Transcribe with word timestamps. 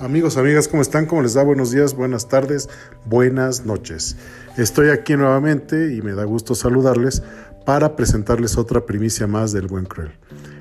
Amigos, 0.00 0.38
amigas, 0.38 0.66
¿cómo 0.66 0.80
están? 0.80 1.04
¿Cómo 1.04 1.20
les 1.20 1.34
da? 1.34 1.42
Buenos 1.42 1.72
días, 1.72 1.94
buenas 1.94 2.26
tardes, 2.26 2.70
buenas 3.04 3.66
noches. 3.66 4.16
Estoy 4.56 4.88
aquí 4.88 5.14
nuevamente 5.14 5.94
y 5.94 6.00
me 6.00 6.14
da 6.14 6.24
gusto 6.24 6.54
saludarles 6.54 7.22
para 7.66 7.96
presentarles 7.96 8.56
otra 8.56 8.86
primicia 8.86 9.26
más 9.26 9.52
del 9.52 9.66
Buen 9.66 9.84
Cruel. 9.84 10.12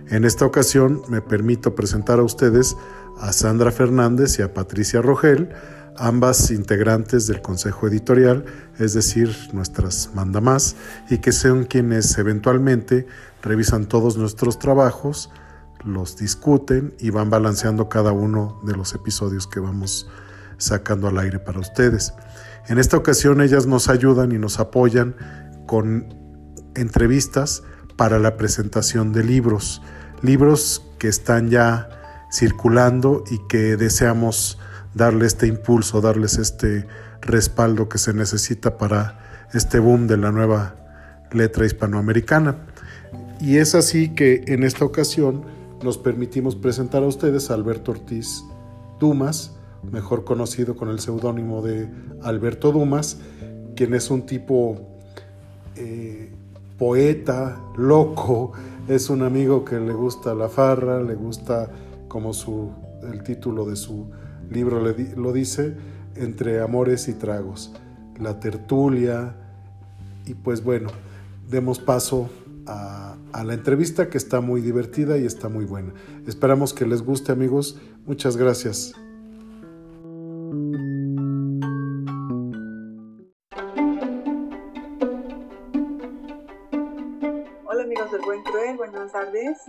En 0.09 0.25
esta 0.25 0.45
ocasión 0.45 1.03
me 1.07 1.21
permito 1.21 1.73
presentar 1.73 2.19
a 2.19 2.23
ustedes 2.23 2.75
a 3.17 3.31
Sandra 3.31 3.71
Fernández 3.71 4.37
y 4.39 4.41
a 4.41 4.53
Patricia 4.53 5.01
Rogel, 5.01 5.47
ambas 5.95 6.51
integrantes 6.51 7.25
del 7.25 7.41
Consejo 7.41 7.87
Editorial, 7.87 8.43
es 8.77 8.93
decir, 8.93 9.33
nuestras 9.53 10.09
mandamás, 10.13 10.75
y 11.09 11.19
que 11.19 11.31
son 11.31 11.63
quienes 11.63 12.17
eventualmente 12.17 13.07
revisan 13.41 13.85
todos 13.85 14.17
nuestros 14.17 14.59
trabajos, 14.59 15.29
los 15.85 16.17
discuten 16.17 16.93
y 16.99 17.09
van 17.09 17.29
balanceando 17.29 17.89
cada 17.89 18.11
uno 18.11 18.59
de 18.63 18.75
los 18.75 18.93
episodios 18.93 19.47
que 19.47 19.59
vamos 19.59 20.09
sacando 20.57 21.07
al 21.07 21.17
aire 21.17 21.39
para 21.39 21.59
ustedes. 21.59 22.13
En 22.67 22.77
esta 22.77 22.97
ocasión 22.97 23.41
ellas 23.41 23.65
nos 23.65 23.89
ayudan 23.89 24.31
y 24.31 24.37
nos 24.37 24.59
apoyan 24.59 25.15
con 25.65 26.13
entrevistas 26.75 27.63
para 27.95 28.19
la 28.19 28.37
presentación 28.37 29.11
de 29.11 29.23
libros, 29.23 29.81
libros 30.21 30.85
que 30.99 31.07
están 31.07 31.49
ya 31.49 31.89
circulando 32.31 33.23
y 33.29 33.39
que 33.47 33.75
deseamos 33.75 34.59
darle 34.93 35.25
este 35.25 35.47
impulso, 35.47 36.01
darles 36.01 36.37
este 36.37 36.87
respaldo 37.21 37.89
que 37.89 37.97
se 37.97 38.13
necesita 38.13 38.77
para 38.77 39.47
este 39.53 39.79
boom 39.79 40.07
de 40.07 40.17
la 40.17 40.31
nueva 40.31 40.75
letra 41.31 41.65
hispanoamericana. 41.65 42.57
Y 43.39 43.57
es 43.57 43.75
así 43.75 44.09
que 44.09 44.43
en 44.47 44.63
esta 44.63 44.85
ocasión 44.85 45.45
nos 45.83 45.97
permitimos 45.97 46.55
presentar 46.55 47.03
a 47.03 47.07
ustedes 47.07 47.49
a 47.49 47.53
Alberto 47.53 47.91
Ortiz 47.91 48.43
Dumas, 48.99 49.55
mejor 49.91 50.25
conocido 50.25 50.75
con 50.75 50.89
el 50.89 50.99
seudónimo 50.99 51.61
de 51.61 51.89
Alberto 52.21 52.71
Dumas, 52.71 53.19
quien 53.75 53.93
es 53.93 54.11
un 54.11 54.25
tipo 54.25 54.77
eh, 55.75 56.31
poeta, 56.77 57.61
loco, 57.77 58.51
es 58.87 59.09
un 59.09 59.23
amigo 59.23 59.63
que 59.63 59.79
le 59.79 59.93
gusta 59.93 60.33
la 60.33 60.49
farra, 60.49 61.01
le 61.01 61.15
gusta 61.15 61.69
como 62.07 62.33
su, 62.33 62.71
el 63.03 63.23
título 63.23 63.65
de 63.65 63.75
su 63.75 64.07
libro 64.49 64.81
lo 64.81 65.31
dice, 65.31 65.75
entre 66.15 66.61
amores 66.61 67.07
y 67.07 67.13
tragos, 67.13 67.71
la 68.19 68.39
tertulia, 68.39 69.35
y 70.25 70.33
pues 70.33 70.63
bueno, 70.63 70.89
demos 71.49 71.79
paso 71.79 72.29
a, 72.69 73.43
la 73.43 73.53
entrevista 73.53 74.09
que 74.09 74.17
está 74.17 74.41
muy 74.41 74.61
divertida 74.61 75.17
y 75.17 75.25
está 75.25 75.49
muy 75.49 75.65
buena. 75.65 75.93
Esperamos 76.27 76.73
que 76.73 76.85
les 76.85 77.01
guste 77.01 77.31
amigos. 77.31 77.79
Muchas 78.05 78.37
gracias. 78.37 78.93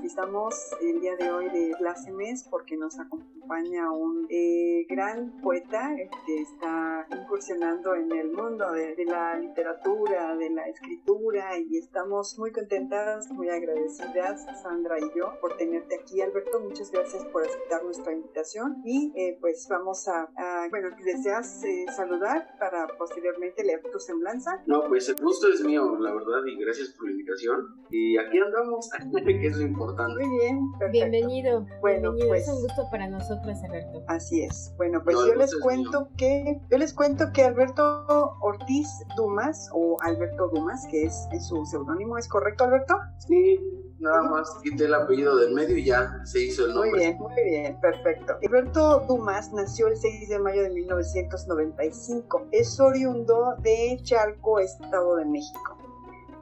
Estamos 0.04 0.54
el 0.80 1.00
día 1.00 1.14
de 1.16 1.30
hoy 1.30 1.50
de 1.50 1.74
plácemes 1.78 2.46
porque 2.50 2.76
nos 2.76 2.98
acompaña 2.98 3.92
un 3.92 4.26
eh, 4.30 4.86
gran 4.88 5.40
poeta 5.42 5.94
que 6.26 6.40
está 6.40 7.06
incursionando 7.10 7.94
en 7.94 8.10
el 8.12 8.32
mundo 8.32 8.72
de, 8.72 9.04
la 9.04 9.38
literatura, 9.38 10.36
de 10.36 10.50
la 10.50 10.66
escritura 10.68 11.58
y 11.58 11.76
estamos 11.76 12.38
muy 12.38 12.50
contentas, 12.50 13.30
muy 13.30 13.50
agradecidas, 13.50 14.46
Sandra 14.62 14.98
y 14.98 15.10
yo, 15.16 15.38
por 15.40 15.56
tenerte 15.58 15.96
aquí. 16.00 16.22
Alberto, 16.22 16.60
muchas 16.60 16.90
gracias 16.90 17.24
por 17.26 17.42
aceptar 17.42 17.84
nuestra 17.84 18.12
invitación 18.12 18.80
y 18.84 19.12
eh, 19.16 19.36
pues 19.40 19.66
vamos 19.68 20.08
a, 20.08 20.30
bueno, 20.70 20.88
¿deseas 21.04 21.62
eh, 21.64 21.86
saludar 21.94 22.56
para 22.58 22.86
posteriormente 22.96 23.64
leer 23.64 23.82
tu 23.92 23.98
semblanza? 23.98 24.62
No, 24.66 24.84
pues 24.88 25.08
el 25.10 25.16
gusto 25.16 25.48
es 25.48 25.62
mío, 25.62 25.96
la 25.98 26.14
verdad, 26.14 26.44
y 26.46 26.56
gracias 26.56 26.90
por 26.90 27.06
la 27.06 27.12
invitación. 27.12 27.84
Y 27.90 28.16
aquí 28.16 28.38
andamos, 28.38 28.88
que 29.24 29.46
es 29.46 29.60
importante. 29.60 29.89
Muy 29.96 30.38
bien, 30.38 30.72
perfecto. 30.78 30.92
Bienvenido. 30.92 31.66
Bueno, 31.80 32.12
Bienvenido. 32.12 32.28
pues. 32.28 32.42
Es 32.42 32.48
un 32.48 32.62
gusto 32.62 32.88
para 32.90 33.08
nosotros, 33.08 33.58
Alberto. 33.64 34.02
Así 34.06 34.42
es. 34.42 34.72
Bueno, 34.76 35.02
pues 35.02 35.16
yo 35.16 35.34
les 35.34 35.54
cuento 35.60 36.08
que, 36.16 36.60
yo 36.70 36.78
les 36.78 36.92
cuento 36.92 37.32
que 37.32 37.44
Alberto 37.44 38.06
Ortiz 38.40 38.88
Dumas, 39.16 39.68
o 39.72 39.96
Alberto 40.02 40.48
Dumas, 40.48 40.86
que 40.90 41.04
es, 41.04 41.28
su 41.46 41.64
seudónimo, 41.66 42.18
¿es 42.18 42.28
correcto, 42.28 42.64
Alberto? 42.64 42.96
Sí, 43.18 43.60
nada 43.98 44.22
más 44.22 44.48
quité 44.62 44.84
el 44.84 44.94
apellido 44.94 45.36
del 45.36 45.52
medio 45.52 45.76
y 45.76 45.84
ya 45.84 46.20
se 46.24 46.44
hizo 46.44 46.66
el 46.66 46.74
nombre. 46.74 46.90
Muy 46.90 47.00
bien, 47.00 47.18
muy 47.18 47.44
bien, 47.44 47.80
perfecto. 47.80 48.36
Alberto 48.42 49.00
Dumas 49.08 49.52
nació 49.52 49.88
el 49.88 49.96
6 49.96 50.28
de 50.28 50.38
mayo 50.38 50.62
de 50.62 50.70
1995. 50.70 52.46
Es 52.52 52.78
oriundo 52.80 53.54
de 53.58 53.98
Chalco, 54.02 54.58
Estado 54.58 55.16
de 55.16 55.24
México. 55.24 55.76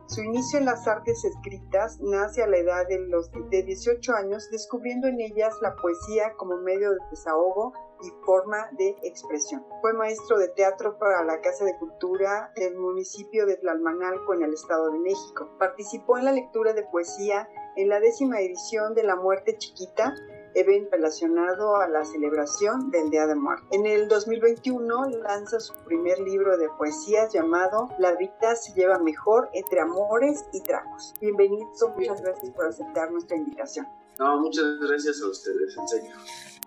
Su 0.09 0.23
inicio 0.23 0.59
en 0.59 0.65
las 0.65 0.89
artes 0.89 1.23
escritas 1.23 2.01
nace 2.01 2.43
a 2.43 2.47
la 2.47 2.57
edad 2.57 2.89
de, 2.89 2.99
los, 2.99 3.31
de 3.51 3.63
18 3.63 4.15
años, 4.15 4.49
descubriendo 4.51 5.07
en 5.07 5.21
ellas 5.21 5.55
la 5.61 5.77
poesía 5.77 6.33
como 6.39 6.57
medio 6.57 6.93
de 6.93 6.99
desahogo 7.11 7.75
y 8.03 8.11
forma 8.25 8.71
de 8.79 8.97
expresión. 9.03 9.67
Fue 9.83 9.93
maestro 9.93 10.39
de 10.39 10.49
teatro 10.49 10.99
para 10.99 11.23
la 11.25 11.43
Casa 11.43 11.67
de 11.67 11.77
Cultura 11.77 12.51
del 12.57 12.77
municipio 12.77 13.45
de 13.45 13.59
Tlalmanalco 13.59 14.33
en 14.33 14.45
el 14.45 14.55
Estado 14.55 14.91
de 14.91 14.99
México. 14.99 15.51
Participó 15.59 16.17
en 16.17 16.25
la 16.25 16.33
lectura 16.33 16.73
de 16.73 16.85
poesía 16.85 17.47
en 17.77 17.91
la 17.91 18.01
décima 18.01 18.41
edición 18.41 18.95
de 18.95 19.03
La 19.03 19.15
Muerte 19.15 19.59
Chiquita 19.59 20.15
evento 20.55 20.91
relacionado 20.93 21.77
a 21.77 21.89
la 21.89 22.05
celebración 22.05 22.91
del 22.91 23.11
Día 23.11 23.27
de 23.27 23.35
Muerte. 23.35 23.67
En 23.71 23.87
el 23.87 24.09
2021 24.09 25.11
lanza 25.23 25.61
su 25.61 25.75
primer 25.85 26.19
libro 26.21 26.57
de 26.59 26.69
poesías 26.71 27.33
llamado 27.33 27.89
La 27.99 28.15
vida 28.15 28.57
se 28.57 28.73
lleva 28.75 28.99
mejor 28.99 29.49
entre 29.53 29.81
amores 29.81 30.45
y 30.53 30.61
tragos. 30.61 31.15
Bienvenido, 31.21 31.69
muchas 31.97 32.23
gracias 32.23 32.51
por 32.53 32.67
aceptar 32.67 33.11
nuestra 33.11 33.37
invitación. 33.37 33.87
No, 34.19 34.41
muchas 34.41 34.65
gracias 34.81 35.23
a 35.23 35.29
ustedes, 35.29 35.77
en. 35.79 36.58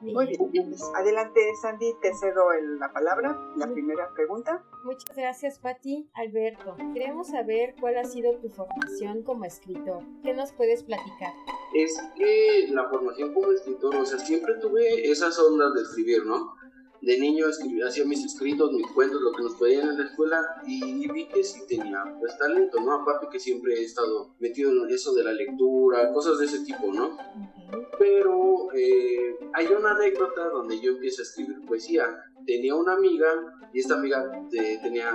Muy 0.00 0.26
bien. 0.52 0.74
Adelante, 0.96 1.40
Sandy, 1.60 1.92
te 2.00 2.14
cedo 2.14 2.44
la 2.78 2.92
palabra, 2.92 3.36
la 3.56 3.70
primera 3.72 4.12
pregunta. 4.14 4.64
Muchas 4.84 5.16
gracias, 5.16 5.58
Patti. 5.58 6.08
Alberto, 6.14 6.76
queremos 6.94 7.28
saber 7.28 7.74
cuál 7.80 7.98
ha 7.98 8.04
sido 8.04 8.36
tu 8.38 8.48
formación 8.48 9.22
como 9.22 9.44
escritor. 9.44 10.02
¿Qué 10.22 10.34
nos 10.34 10.52
puedes 10.52 10.84
platicar? 10.84 11.32
Es 11.74 12.00
que 12.16 12.68
la 12.70 12.88
formación 12.88 13.34
como 13.34 13.50
escritor, 13.50 13.96
o 13.96 14.06
sea, 14.06 14.18
siempre 14.18 14.54
tuve 14.60 15.10
esas 15.10 15.38
ondas 15.38 15.74
de 15.74 15.82
escribir, 15.82 16.24
¿no? 16.24 16.54
de 17.00 17.18
niño 17.18 17.48
escribía, 17.48 17.86
hacía 17.86 18.04
mis 18.04 18.24
escritos, 18.24 18.72
mis 18.72 18.86
cuentos, 18.88 19.20
lo 19.20 19.32
que 19.32 19.42
nos 19.42 19.54
pedían 19.54 19.88
en 19.88 19.98
la 19.98 20.04
escuela 20.04 20.44
y 20.66 21.10
vi 21.10 21.28
que 21.28 21.44
sí 21.44 21.60
tenía 21.68 22.04
pues 22.18 22.36
talento, 22.38 22.80
¿no? 22.80 22.92
Aparte 22.92 23.28
que 23.30 23.38
siempre 23.38 23.74
he 23.74 23.84
estado 23.84 24.34
metido 24.40 24.70
en 24.70 24.90
eso 24.90 25.14
de 25.14 25.24
la 25.24 25.32
lectura, 25.32 26.12
cosas 26.12 26.38
de 26.38 26.46
ese 26.46 26.64
tipo, 26.64 26.92
¿no? 26.92 27.16
Pero 27.98 28.57
eh, 28.78 29.36
hay 29.54 29.66
una 29.66 29.92
anécdota 29.92 30.48
donde 30.48 30.80
yo 30.80 30.92
empiezo 30.92 31.22
a 31.22 31.24
escribir 31.24 31.60
poesía. 31.66 32.04
Tenía 32.46 32.74
una 32.74 32.94
amiga 32.94 33.28
y 33.72 33.80
esta 33.80 33.94
amiga 33.94 34.30
eh, 34.52 34.78
tenía 34.82 35.10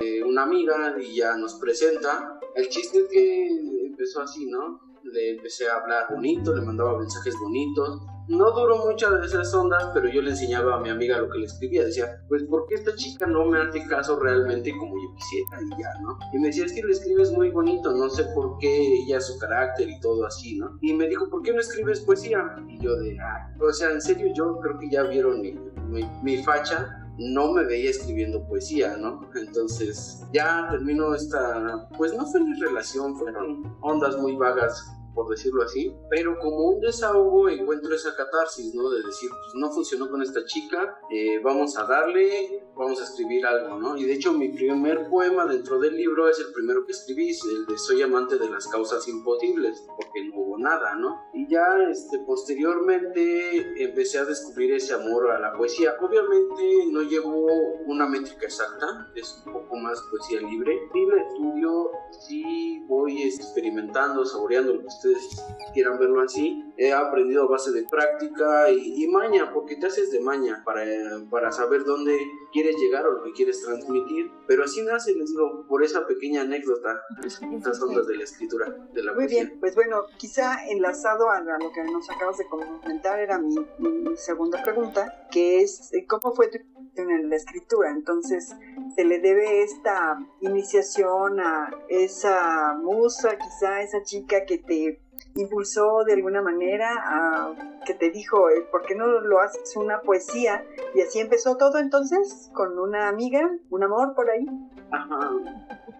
eh, 0.00 0.22
una 0.22 0.44
amiga 0.44 0.96
y 1.00 1.16
ya 1.16 1.36
nos 1.36 1.54
presenta. 1.54 2.38
El 2.54 2.68
chiste 2.68 2.98
es 2.98 3.08
que 3.08 3.48
empezó 3.86 4.22
así, 4.22 4.46
¿no? 4.46 4.80
Le 5.02 5.32
empecé 5.32 5.68
a 5.68 5.76
hablar 5.76 6.06
bonito, 6.10 6.54
le 6.54 6.62
mandaba 6.62 6.98
mensajes 6.98 7.34
bonitos 7.40 8.00
no 8.28 8.50
duró 8.52 8.86
muchas 8.86 9.20
de 9.20 9.26
esas 9.26 9.52
ondas, 9.54 9.90
pero 9.94 10.08
yo 10.08 10.22
le 10.22 10.30
enseñaba 10.30 10.76
a 10.76 10.80
mi 10.80 10.90
amiga 10.90 11.18
lo 11.18 11.30
que 11.30 11.38
le 11.38 11.46
escribía. 11.46 11.84
Decía, 11.84 12.22
pues, 12.28 12.44
¿por 12.44 12.66
qué 12.66 12.74
esta 12.74 12.94
chica 12.94 13.26
no 13.26 13.46
me 13.46 13.58
hace 13.58 13.86
caso 13.86 14.18
realmente 14.20 14.70
como 14.76 14.94
yo 14.94 15.14
quisiera? 15.14 15.62
Y 15.62 15.82
ya, 15.82 16.00
¿no? 16.02 16.18
Y 16.32 16.38
me 16.38 16.48
decía, 16.48 16.66
es 16.66 16.72
que 16.72 16.82
lo 16.82 16.92
escribes 16.92 17.32
muy 17.32 17.50
bonito, 17.50 17.90
no 17.92 18.08
sé 18.10 18.24
por 18.34 18.58
qué 18.58 19.02
ella, 19.02 19.20
su 19.20 19.38
carácter 19.38 19.88
y 19.88 19.98
todo 20.00 20.26
así, 20.26 20.58
¿no? 20.58 20.78
Y 20.82 20.92
me 20.92 21.08
dijo, 21.08 21.28
¿por 21.30 21.42
qué 21.42 21.52
no 21.52 21.60
escribes 21.60 22.00
poesía? 22.00 22.56
Y 22.68 22.78
yo 22.78 22.96
de, 22.96 23.18
ah, 23.20 23.50
o 23.60 23.72
sea, 23.72 23.90
en 23.90 24.00
serio, 24.00 24.32
yo 24.34 24.58
creo 24.60 24.78
que 24.78 24.90
ya 24.90 25.04
vieron 25.04 25.40
mi, 25.40 25.52
mi, 25.88 26.04
mi 26.22 26.42
facha 26.42 27.04
no 27.18 27.52
me 27.52 27.64
veía 27.64 27.90
escribiendo 27.90 28.46
poesía, 28.46 28.96
¿no? 28.96 29.28
Entonces 29.34 30.22
ya 30.32 30.68
terminó 30.70 31.14
esta, 31.14 31.88
pues 31.96 32.14
no 32.14 32.24
fue 32.26 32.40
ni 32.40 32.58
relación, 32.60 33.16
fueron 33.16 33.76
ondas 33.80 34.16
muy 34.18 34.36
vagas 34.36 34.97
por 35.18 35.28
decirlo 35.30 35.64
así, 35.64 35.92
pero 36.08 36.38
como 36.38 36.68
un 36.68 36.80
desahogo 36.80 37.48
encuentro 37.48 37.92
esa 37.92 38.14
catarsis, 38.14 38.72
¿no? 38.72 38.88
De 38.88 39.02
decir, 39.02 39.28
pues 39.28 39.52
no 39.56 39.68
funcionó 39.68 40.08
con 40.08 40.22
esta 40.22 40.44
chica, 40.44 41.00
eh, 41.10 41.40
vamos 41.42 41.76
a 41.76 41.86
darle, 41.86 42.68
vamos 42.76 43.00
a 43.00 43.02
escribir 43.02 43.44
algo, 43.44 43.80
¿no? 43.80 43.96
Y 43.96 44.04
de 44.04 44.12
hecho 44.12 44.32
mi 44.32 44.50
primer 44.50 45.08
poema 45.10 45.44
dentro 45.44 45.80
del 45.80 45.96
libro 45.96 46.28
es 46.28 46.38
el 46.38 46.52
primero 46.52 46.86
que 46.86 46.92
escribí, 46.92 47.30
el 47.30 47.66
de 47.66 47.76
Soy 47.76 48.00
amante 48.02 48.38
de 48.38 48.48
las 48.48 48.68
causas 48.68 49.08
imposibles, 49.08 49.84
porque 49.96 50.24
no 50.24 50.40
hubo 50.40 50.58
nada, 50.58 50.94
¿no? 50.94 51.20
Y 51.34 51.48
ya 51.48 51.66
este, 51.90 52.20
posteriormente 52.20 53.82
empecé 53.82 54.18
a 54.18 54.24
descubrir 54.24 54.74
ese 54.74 54.94
amor 54.94 55.32
a 55.32 55.40
la 55.40 55.52
poesía. 55.52 55.96
Obviamente 56.00 56.86
no 56.92 57.02
llevo 57.02 57.44
una 57.86 58.06
métrica 58.06 58.46
exacta, 58.46 59.10
es 59.16 59.42
un 59.44 59.52
poco 59.52 59.74
más 59.78 60.00
poesía 60.12 60.40
libre, 60.48 60.78
y 60.94 61.06
la 61.06 61.22
estudio, 61.22 61.90
sí 62.24 62.84
voy 62.86 63.24
experimentando, 63.24 64.24
saboreando 64.24 64.74
lo 64.74 64.82
que 64.82 64.86
ustedes 65.08 65.44
quieran 65.72 65.98
verlo 65.98 66.20
así. 66.22 66.64
He 66.76 66.92
aprendido 66.92 67.44
a 67.44 67.48
base 67.48 67.72
de 67.72 67.84
práctica 67.84 68.70
y, 68.70 69.06
maña, 69.08 69.52
porque 69.52 69.76
te 69.76 69.86
haces 69.86 70.10
de 70.10 70.20
maña 70.20 70.62
para, 70.64 70.84
para 71.30 71.52
saber 71.52 71.84
dónde 71.84 72.16
quieres 72.52 72.76
llegar 72.76 73.06
o 73.06 73.12
lo 73.12 73.24
que 73.24 73.32
quieres 73.32 73.62
transmitir. 73.62 74.30
Pero 74.46 74.64
así 74.64 74.82
nace, 74.82 75.14
les 75.14 75.30
digo, 75.30 75.66
por 75.68 75.82
esa 75.82 76.06
pequeña 76.06 76.42
anécdota, 76.42 77.00
esas 77.24 77.82
ondas 77.82 78.06
de 78.06 78.16
la 78.16 78.24
escritura, 78.24 78.88
de 78.92 79.02
la 79.02 79.12
Muy 79.14 79.26
bien, 79.26 79.58
pues 79.60 79.74
bueno, 79.74 80.04
quizá 80.18 80.66
enlazado 80.68 81.30
a 81.30 81.40
lo 81.40 81.72
que 81.72 81.84
nos 81.84 82.08
acabas 82.10 82.38
de 82.38 82.46
comentar, 82.46 83.18
era 83.18 83.38
mi, 83.38 83.56
mi 83.78 84.16
segunda 84.16 84.62
pregunta, 84.62 85.26
que 85.30 85.62
es, 85.62 85.90
¿cómo 86.08 86.34
fue 86.34 86.48
tu 86.48 86.58
en 86.98 87.30
la 87.30 87.36
escritura. 87.36 87.90
Entonces, 87.90 88.54
se 88.94 89.04
le 89.04 89.18
debe 89.20 89.62
esta 89.62 90.18
iniciación 90.40 91.40
a 91.40 91.70
esa 91.88 92.74
musa, 92.74 93.36
quizá 93.36 93.82
esa 93.82 94.02
chica 94.02 94.44
que 94.44 94.58
te 94.58 95.00
impulsó 95.34 96.04
de 96.04 96.14
alguna 96.14 96.42
manera, 96.42 96.94
a, 96.96 97.80
que 97.84 97.94
te 97.94 98.10
dijo, 98.10 98.50
eh, 98.50 98.66
¿por 98.70 98.82
qué 98.82 98.94
no 98.94 99.06
lo 99.06 99.40
haces 99.40 99.76
una 99.76 100.00
poesía? 100.00 100.64
Y 100.94 101.00
así 101.00 101.20
empezó 101.20 101.56
todo 101.56 101.78
entonces, 101.78 102.50
con 102.54 102.78
una 102.78 103.08
amiga, 103.08 103.50
un 103.70 103.82
amor 103.82 104.14
por 104.14 104.30
ahí. 104.30 104.46
Ajá. 104.90 105.30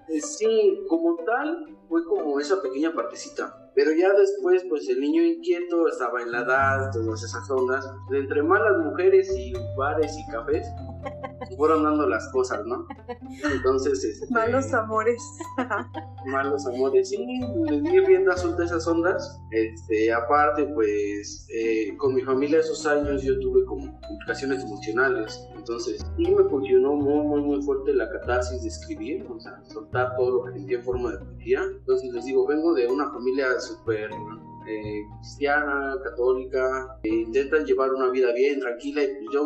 Eh, 0.08 0.20
sí, 0.20 0.84
como 0.88 1.16
tal, 1.16 1.76
fue 1.88 2.04
como 2.04 2.40
esa 2.40 2.60
pequeña 2.62 2.92
partecita 2.92 3.67
pero 3.78 3.92
ya 3.92 4.12
después, 4.12 4.64
pues 4.68 4.88
el 4.88 5.00
niño 5.00 5.22
inquieto 5.22 5.86
estaba 5.86 6.20
en 6.20 6.32
la 6.32 6.40
edad, 6.40 6.90
todas 6.90 7.22
esas 7.22 7.48
ondas. 7.48 7.88
entre 8.10 8.42
malas 8.42 8.76
mujeres 8.78 9.32
y 9.38 9.52
bares 9.76 10.18
y 10.18 10.32
cafés, 10.32 10.66
fueron 11.58 11.82
dando 11.82 12.08
las 12.08 12.30
cosas, 12.32 12.64
¿no? 12.64 12.86
Entonces, 13.52 14.02
este, 14.04 14.32
malos 14.32 14.72
amores. 14.72 15.20
malos 16.26 16.64
amores, 16.66 17.08
sí, 17.10 17.18
les 17.68 17.82
di 17.82 18.00
rienda 18.00 18.36
suelta 18.36 18.64
esas 18.64 18.86
ondas. 18.86 19.40
Este, 19.50 20.12
aparte, 20.12 20.64
pues, 20.74 21.46
eh, 21.52 21.96
con 21.96 22.14
mi 22.14 22.22
familia 22.22 22.60
esos 22.60 22.86
años 22.86 23.22
yo 23.22 23.38
tuve 23.40 23.64
como 23.66 24.00
complicaciones 24.00 24.62
emocionales. 24.62 25.48
Entonces, 25.56 26.06
sí 26.16 26.30
me 26.30 26.44
funcionó 26.44 26.94
muy, 26.94 27.26
muy, 27.26 27.40
muy 27.42 27.62
fuerte 27.62 27.92
la 27.92 28.08
catarsis 28.08 28.62
de 28.62 28.68
escribir, 28.68 29.26
o 29.28 29.40
sea, 29.40 29.60
soltar 29.66 30.16
todo 30.16 30.30
lo 30.30 30.44
que 30.44 30.52
sentía 30.52 30.78
en 30.78 30.84
forma 30.84 31.10
de 31.10 31.18
poesía. 31.18 31.62
Entonces, 31.80 32.12
les 32.12 32.24
digo, 32.24 32.46
vengo 32.46 32.72
de 32.74 32.86
una 32.86 33.10
familia 33.10 33.58
súper 33.58 34.10
eh, 34.66 35.06
cristiana, 35.18 35.96
católica, 36.02 36.98
e 37.02 37.08
intentan 37.08 37.64
llevar 37.64 37.92
una 37.92 38.10
vida 38.10 38.32
bien, 38.32 38.60
tranquila, 38.60 39.02
y 39.02 39.06
pues 39.06 39.26
yo, 39.32 39.42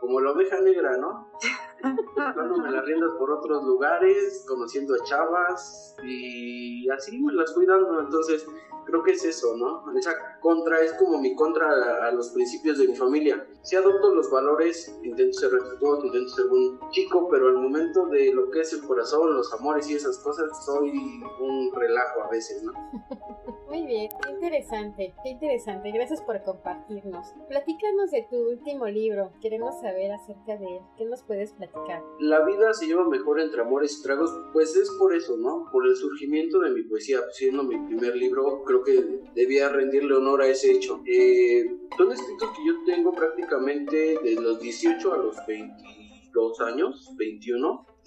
como 0.00 0.20
la 0.20 0.32
oveja 0.32 0.60
negra, 0.60 0.96
¿no? 0.98 1.30
Dándome 2.16 2.70
las 2.70 2.84
riendas 2.84 3.10
por 3.18 3.30
otros 3.30 3.64
lugares, 3.64 4.44
conociendo 4.48 4.94
a 4.94 5.04
chavas, 5.04 5.96
y 6.02 6.88
así 6.90 7.18
me 7.18 7.32
las 7.32 7.54
fui 7.54 7.66
dando, 7.66 8.00
entonces 8.00 8.46
creo 8.86 9.02
que 9.02 9.12
es 9.12 9.24
eso, 9.24 9.56
¿no? 9.56 9.84
Esa 9.98 10.12
contra 10.46 10.80
es 10.80 10.92
como 10.92 11.18
mi 11.18 11.34
contra 11.34 11.66
a, 12.06 12.12
los 12.12 12.30
principios 12.30 12.78
de 12.78 12.86
mi 12.86 12.94
familia. 12.94 13.44
Si 13.62 13.74
adopto 13.74 14.14
los 14.14 14.30
valores, 14.30 14.96
intento 15.02 15.40
ser 15.40 15.50
respetuoso, 15.50 16.06
intento 16.06 16.28
ser 16.28 16.46
un 16.46 16.78
chico, 16.90 17.26
pero 17.28 17.48
al 17.48 17.56
momento 17.56 18.06
de 18.06 18.32
lo 18.32 18.48
que 18.52 18.60
es 18.60 18.72
el 18.72 18.82
corazón, 18.82 19.34
los 19.34 19.52
amores 19.52 19.90
y 19.90 19.96
esas 19.96 20.18
cosas, 20.18 20.64
soy 20.64 20.92
un 21.40 21.72
relajo 21.74 22.22
a 22.22 22.28
veces, 22.28 22.62
¿no? 22.62 22.72
Muy 23.66 23.84
bien, 23.84 24.08
qué 24.22 24.30
interesante, 24.30 25.14
qué 25.24 25.30
interesante. 25.30 25.90
Gracias 25.90 26.22
por 26.22 26.40
compartirnos. 26.44 27.26
Platícanos 27.48 28.12
de 28.12 28.24
tu 28.30 28.36
último 28.36 28.86
libro. 28.86 29.32
Queremos 29.42 29.80
saber 29.80 30.12
acerca 30.12 30.56
de 30.56 30.76
él. 30.76 30.82
¿Qué 30.96 31.04
nos 31.06 31.24
puedes 31.24 31.52
platicar? 31.52 32.04
La 32.20 32.44
vida 32.44 32.72
se 32.72 32.86
lleva 32.86 33.08
mejor 33.08 33.40
entre 33.40 33.62
amores 33.62 33.98
y 33.98 34.02
tragos. 34.04 34.30
Pues 34.52 34.76
es 34.76 34.88
por 35.00 35.12
eso, 35.12 35.36
¿no? 35.36 35.68
Por 35.72 35.84
el 35.88 35.96
surgimiento 35.96 36.60
de 36.60 36.70
mi 36.70 36.84
poesía. 36.84 37.18
Siendo 37.32 37.64
mi 37.64 37.76
primer 37.88 38.14
libro, 38.14 38.62
creo 38.64 38.84
que 38.84 39.22
debía 39.34 39.68
rendirle 39.68 40.14
honor 40.14 40.35
a 40.40 40.48
ese 40.48 40.72
hecho. 40.72 41.02
Eh, 41.06 41.64
son 41.96 42.12
escritos 42.12 42.50
que 42.56 42.66
yo 42.66 42.74
tengo 42.84 43.12
prácticamente 43.12 44.18
de 44.22 44.34
los 44.40 44.60
18 44.60 45.12
a 45.12 45.16
los 45.16 45.36
22 45.46 46.60
años, 46.60 47.10
21. 47.16 47.86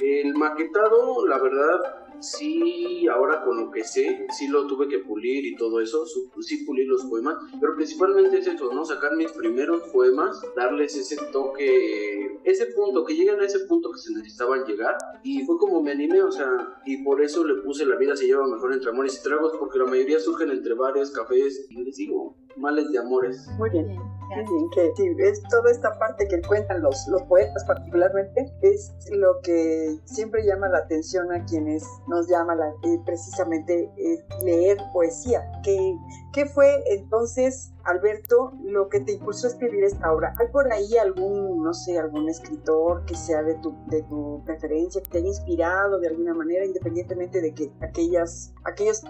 el 0.00 0.34
maquetado, 0.34 1.26
la 1.26 1.38
verdad, 1.38 2.03
sí, 2.20 3.06
ahora 3.08 3.42
con 3.44 3.58
lo 3.58 3.70
que 3.70 3.84
sé, 3.84 4.26
sí 4.36 4.48
lo 4.48 4.66
tuve 4.66 4.88
que 4.88 4.98
pulir 4.98 5.44
y 5.46 5.56
todo 5.56 5.80
eso, 5.80 6.04
sí 6.40 6.64
pulir 6.64 6.86
los 6.86 7.04
poemas, 7.04 7.36
pero 7.60 7.74
principalmente 7.74 8.38
es 8.38 8.46
eso, 8.46 8.72
¿no? 8.72 8.84
Sacar 8.84 9.16
mis 9.16 9.32
primeros 9.32 9.82
poemas, 9.92 10.40
darles 10.56 10.96
ese 10.96 11.16
toque, 11.32 12.38
ese 12.44 12.66
punto, 12.66 13.04
que 13.04 13.14
lleguen 13.14 13.40
a 13.40 13.44
ese 13.44 13.60
punto 13.60 13.90
que 13.90 13.98
se 13.98 14.12
necesitaban 14.12 14.64
llegar, 14.64 14.96
y 15.22 15.44
fue 15.44 15.58
como 15.58 15.82
me 15.82 15.92
animé, 15.92 16.22
o 16.22 16.32
sea, 16.32 16.80
y 16.84 17.02
por 17.02 17.22
eso 17.22 17.44
le 17.44 17.62
puse 17.62 17.84
La 17.84 17.96
vida 17.96 18.16
se 18.16 18.26
lleva 18.26 18.46
mejor 18.46 18.72
entre 18.72 18.90
amores 18.90 19.18
y 19.20 19.22
tragos, 19.22 19.52
porque 19.58 19.78
la 19.78 19.84
mayoría 19.84 20.18
surgen 20.18 20.50
entre 20.50 20.74
bares, 20.74 21.10
cafés, 21.10 21.66
y 21.68 21.82
les 21.82 21.96
digo, 21.96 22.36
males 22.56 22.90
de 22.90 22.98
amores. 22.98 23.46
Muy 23.58 23.70
bien. 23.70 24.13
Muy 24.28 24.44
bien, 24.44 24.70
que 24.70 24.92
sí, 24.96 25.16
es 25.18 25.42
toda 25.50 25.70
esta 25.70 25.98
parte 25.98 26.26
que 26.28 26.40
cuentan 26.42 26.82
los, 26.82 27.06
los 27.08 27.22
poetas 27.24 27.64
particularmente, 27.64 28.52
es 28.62 28.92
lo 29.10 29.40
que 29.42 29.98
siempre 30.04 30.44
llama 30.44 30.68
la 30.68 30.78
atención 30.78 31.32
a 31.32 31.44
quienes 31.44 31.84
nos 32.08 32.28
llama 32.28 32.54
la, 32.54 32.68
eh, 32.68 33.00
precisamente 33.04 33.90
eh, 33.96 34.24
leer 34.42 34.78
poesía. 34.92 35.42
¿Qué, 35.62 35.96
¿Qué 36.34 36.46
fue 36.46 36.82
entonces 36.90 37.74
Alberto, 37.84 38.52
lo 38.64 38.88
que 38.88 39.00
te 39.00 39.12
impulsó 39.12 39.46
a 39.46 39.50
escribir 39.50 39.84
esta 39.84 40.12
obra, 40.12 40.34
¿hay 40.38 40.48
por 40.48 40.72
ahí 40.72 40.96
algún, 40.96 41.62
no 41.62 41.74
sé, 41.74 41.98
algún 41.98 42.28
escritor 42.28 43.04
que 43.04 43.14
sea 43.14 43.42
de 43.42 43.54
tu, 43.56 43.74
de 43.88 44.02
tu 44.04 44.42
preferencia, 44.44 45.02
que 45.02 45.10
te 45.10 45.18
haya 45.18 45.28
inspirado 45.28 45.98
de 46.00 46.08
alguna 46.08 46.34
manera, 46.34 46.64
independientemente 46.64 47.40
de 47.40 47.54
que 47.54 47.70
aquellas, 47.82 48.54
aquellos 48.64 49.02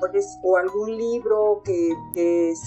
o 0.43 0.57
algún 0.57 0.97
libro 0.97 1.63
que, 1.65 1.95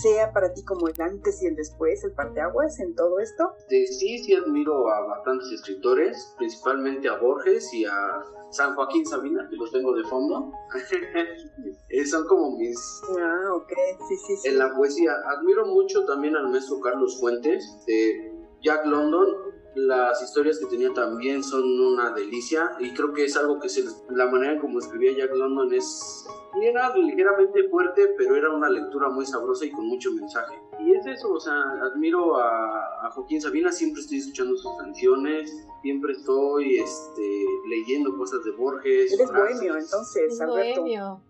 sea 0.01 0.31
para 0.31 0.53
ti 0.53 0.63
como 0.63 0.87
el 0.87 1.01
antes 1.01 1.41
y 1.41 1.47
el 1.47 1.55
después, 1.55 2.03
el 2.03 2.11
parteaguas 2.11 2.79
en 2.79 2.95
todo 2.95 3.19
esto? 3.19 3.51
Sí, 3.67 3.85
sí 4.19 4.33
admiro 4.35 4.89
a 4.89 5.01
bastantes 5.01 5.51
escritores, 5.51 6.33
principalmente 6.37 7.09
a 7.09 7.17
Borges 7.17 7.73
y 7.73 7.85
a 7.85 8.23
San 8.51 8.75
Joaquín 8.75 9.05
Sabina, 9.05 9.47
que 9.49 9.55
los 9.55 9.71
tengo 9.71 9.93
de 9.93 10.03
fondo. 10.03 10.51
Eh, 11.89 12.05
son 12.05 12.27
como 12.27 12.57
mis... 12.57 12.77
Ah, 13.17 13.53
ok, 13.55 13.71
sí, 14.09 14.17
sí, 14.17 14.37
sí. 14.37 14.46
En 14.47 14.57
la 14.57 14.73
poesía, 14.73 15.11
admiro 15.25 15.65
mucho 15.65 16.05
también 16.05 16.37
al 16.37 16.47
maestro 16.47 16.79
Carlos 16.79 17.19
Fuentes 17.19 17.83
de 17.85 18.31
Jack 18.61 18.85
London. 18.85 19.27
Las 19.75 20.23
historias 20.23 20.57
que 20.57 20.67
tenía 20.67 20.93
también 20.93 21.43
son 21.43 21.63
una 21.63 22.11
delicia 22.11 22.77
y 22.79 22.93
creo 22.93 23.11
que 23.13 23.25
es 23.25 23.35
algo 23.35 23.59
que 23.59 23.67
se, 23.67 23.83
la 24.09 24.25
manera 24.27 24.53
en 24.53 24.59
como 24.59 24.79
escribía 24.79 25.11
Jack 25.17 25.35
London 25.35 25.73
es 25.73 26.25
era 26.61 26.95
ligeramente 26.95 27.67
fuerte, 27.69 28.15
pero 28.17 28.35
era 28.35 28.49
una 28.49 28.69
lectura 28.69 29.09
muy 29.09 29.25
sabrosa 29.25 29.65
y 29.65 29.71
con 29.71 29.85
mucho 29.85 30.11
mensaje. 30.13 30.55
Y 30.79 30.93
es 30.93 31.05
eso, 31.05 31.31
o 31.31 31.39
sea, 31.39 31.53
admiro 31.83 32.37
a, 32.37 33.11
Joaquín 33.13 33.41
Sabina, 33.41 33.71
siempre 33.71 34.01
estoy 34.01 34.19
escuchando 34.19 34.55
sus 34.55 34.77
canciones, 34.77 35.53
siempre 35.81 36.13
estoy 36.13 36.77
este, 36.77 37.45
leyendo 37.69 38.15
cosas 38.17 38.43
de 38.43 38.51
Borges. 38.51 39.11
Eres 39.11 39.31
bohemio, 39.31 39.77
entonces, 39.77 40.39
Alberto. 40.41 40.81
Bohemio. 40.81 41.21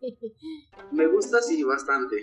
Me 0.92 1.06
gusta, 1.06 1.40
sí, 1.42 1.62
bastante. 1.64 2.16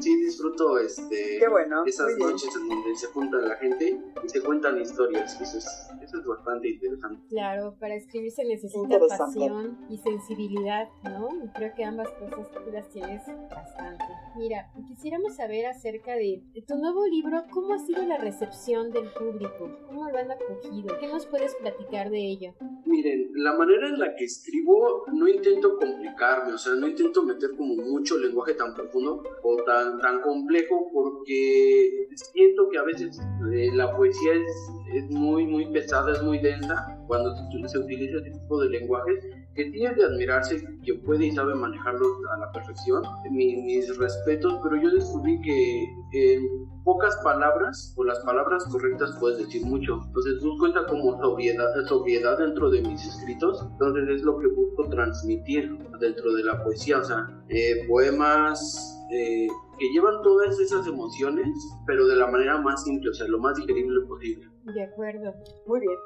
Sí, 0.00 0.16
disfruto 0.16 0.78
este, 0.78 1.38
esas 1.86 2.18
noches 2.18 2.54
en 2.56 2.68
donde 2.68 2.94
se 2.94 3.06
junta 3.08 3.38
la 3.38 3.56
gente 3.56 4.00
y 4.22 4.28
se 4.28 4.40
cuentan 4.40 4.80
historias. 4.80 5.40
Eso 5.40 5.58
es, 5.58 5.90
eso 6.02 6.18
es 6.18 6.26
bastante 6.26 6.68
interesante. 6.70 7.22
Claro, 7.28 7.76
para 7.78 7.94
escribir 7.94 8.30
se 8.30 8.44
necesita 8.44 8.98
pasión 9.08 9.78
y 9.90 9.98
sensibilidad, 9.98 10.88
¿no? 11.04 11.28
Y 11.44 11.48
creo 11.48 11.74
que 11.74 11.84
ambas 11.84 12.08
cosas 12.12 12.50
tú 12.50 12.70
las 12.72 12.88
tienes 12.90 13.22
bastante. 13.50 14.04
Mira, 14.36 14.70
quisiéramos 14.88 15.36
saber 15.36 15.66
acerca 15.66 16.14
de 16.14 16.42
tu 16.66 16.76
nuevo 16.76 17.06
libro, 17.06 17.44
¿cómo 17.50 17.74
ha 17.74 17.78
sido 17.78 18.04
la 18.04 18.18
recepción 18.18 18.90
del 18.90 19.12
público? 19.12 19.70
¿Cómo 19.86 20.08
lo 20.08 20.18
han 20.18 20.30
acogido? 20.30 20.98
¿Qué 20.98 21.08
nos 21.08 21.26
puedes 21.26 21.54
platicar 21.56 22.10
de 22.10 22.18
ello? 22.18 22.54
Miren, 22.92 23.30
la 23.36 23.56
manera 23.56 23.88
en 23.88 23.98
la 23.98 24.14
que 24.14 24.24
escribo 24.24 25.06
no 25.14 25.26
intento 25.26 25.78
complicarme, 25.78 26.52
o 26.52 26.58
sea, 26.58 26.74
no 26.74 26.86
intento 26.86 27.22
meter 27.22 27.52
como 27.56 27.74
mucho 27.74 28.18
lenguaje 28.18 28.52
tan 28.52 28.74
profundo 28.74 29.22
o 29.42 29.56
tan, 29.64 29.98
tan 29.98 30.20
complejo 30.20 30.90
porque 30.92 32.06
siento 32.14 32.68
que 32.70 32.76
a 32.76 32.82
veces 32.82 33.18
eh, 33.50 33.70
la 33.72 33.96
poesía 33.96 34.34
es, 34.34 35.04
es, 35.04 35.10
muy, 35.10 35.46
muy 35.46 35.72
pesada, 35.72 36.12
es 36.12 36.22
muy 36.22 36.38
densa 36.40 37.02
cuando 37.06 37.34
se 37.66 37.78
utiliza 37.78 38.18
este 38.18 38.32
tipo 38.32 38.60
de 38.60 38.68
lenguajes 38.68 39.24
que 39.54 39.70
tiene 39.70 39.94
de 39.94 40.04
admirarse 40.04 40.62
que 40.84 40.94
puede 40.94 41.26
y 41.26 41.32
sabe 41.32 41.54
manejarlos 41.54 42.10
a 42.34 42.40
la 42.40 42.52
perfección. 42.52 43.02
mis 43.30 43.96
respetos, 43.96 44.54
pero 44.62 44.76
yo 44.82 44.90
descubrí 44.90 45.40
que 45.40 45.84
en 46.12 46.61
pocas 46.84 47.16
palabras 47.22 47.94
o 47.96 48.04
las 48.04 48.18
palabras 48.20 48.64
correctas 48.70 49.16
puedes 49.20 49.38
decir 49.38 49.64
mucho. 49.64 50.00
Entonces 50.06 50.42
busco 50.42 50.66
esa 50.66 50.86
como 50.86 51.20
sobriedad, 51.20 51.68
sobriedad 51.86 52.38
dentro 52.38 52.70
de 52.70 52.82
mis 52.82 53.06
escritos. 53.06 53.62
Entonces 53.72 54.08
es 54.08 54.22
lo 54.22 54.38
que 54.38 54.48
busco 54.48 54.88
transmitir 54.88 55.76
dentro 56.00 56.32
de 56.32 56.44
la 56.44 56.62
poesía. 56.62 56.98
O 56.98 57.04
sea, 57.04 57.28
eh, 57.48 57.86
poemas 57.88 58.98
eh, 59.12 59.48
que 59.78 59.88
llevan 59.92 60.22
todas 60.22 60.58
esas 60.58 60.86
emociones, 60.86 61.48
pero 61.86 62.06
de 62.06 62.16
la 62.16 62.26
manera 62.26 62.58
más 62.58 62.84
simple, 62.84 63.10
o 63.10 63.14
sea, 63.14 63.26
lo 63.28 63.38
más 63.38 63.56
digerible 63.56 64.06
posible. 64.06 64.48
De 64.74 64.82
acuerdo. 64.84 65.34
Muy 65.66 65.80
bien. 65.80 65.96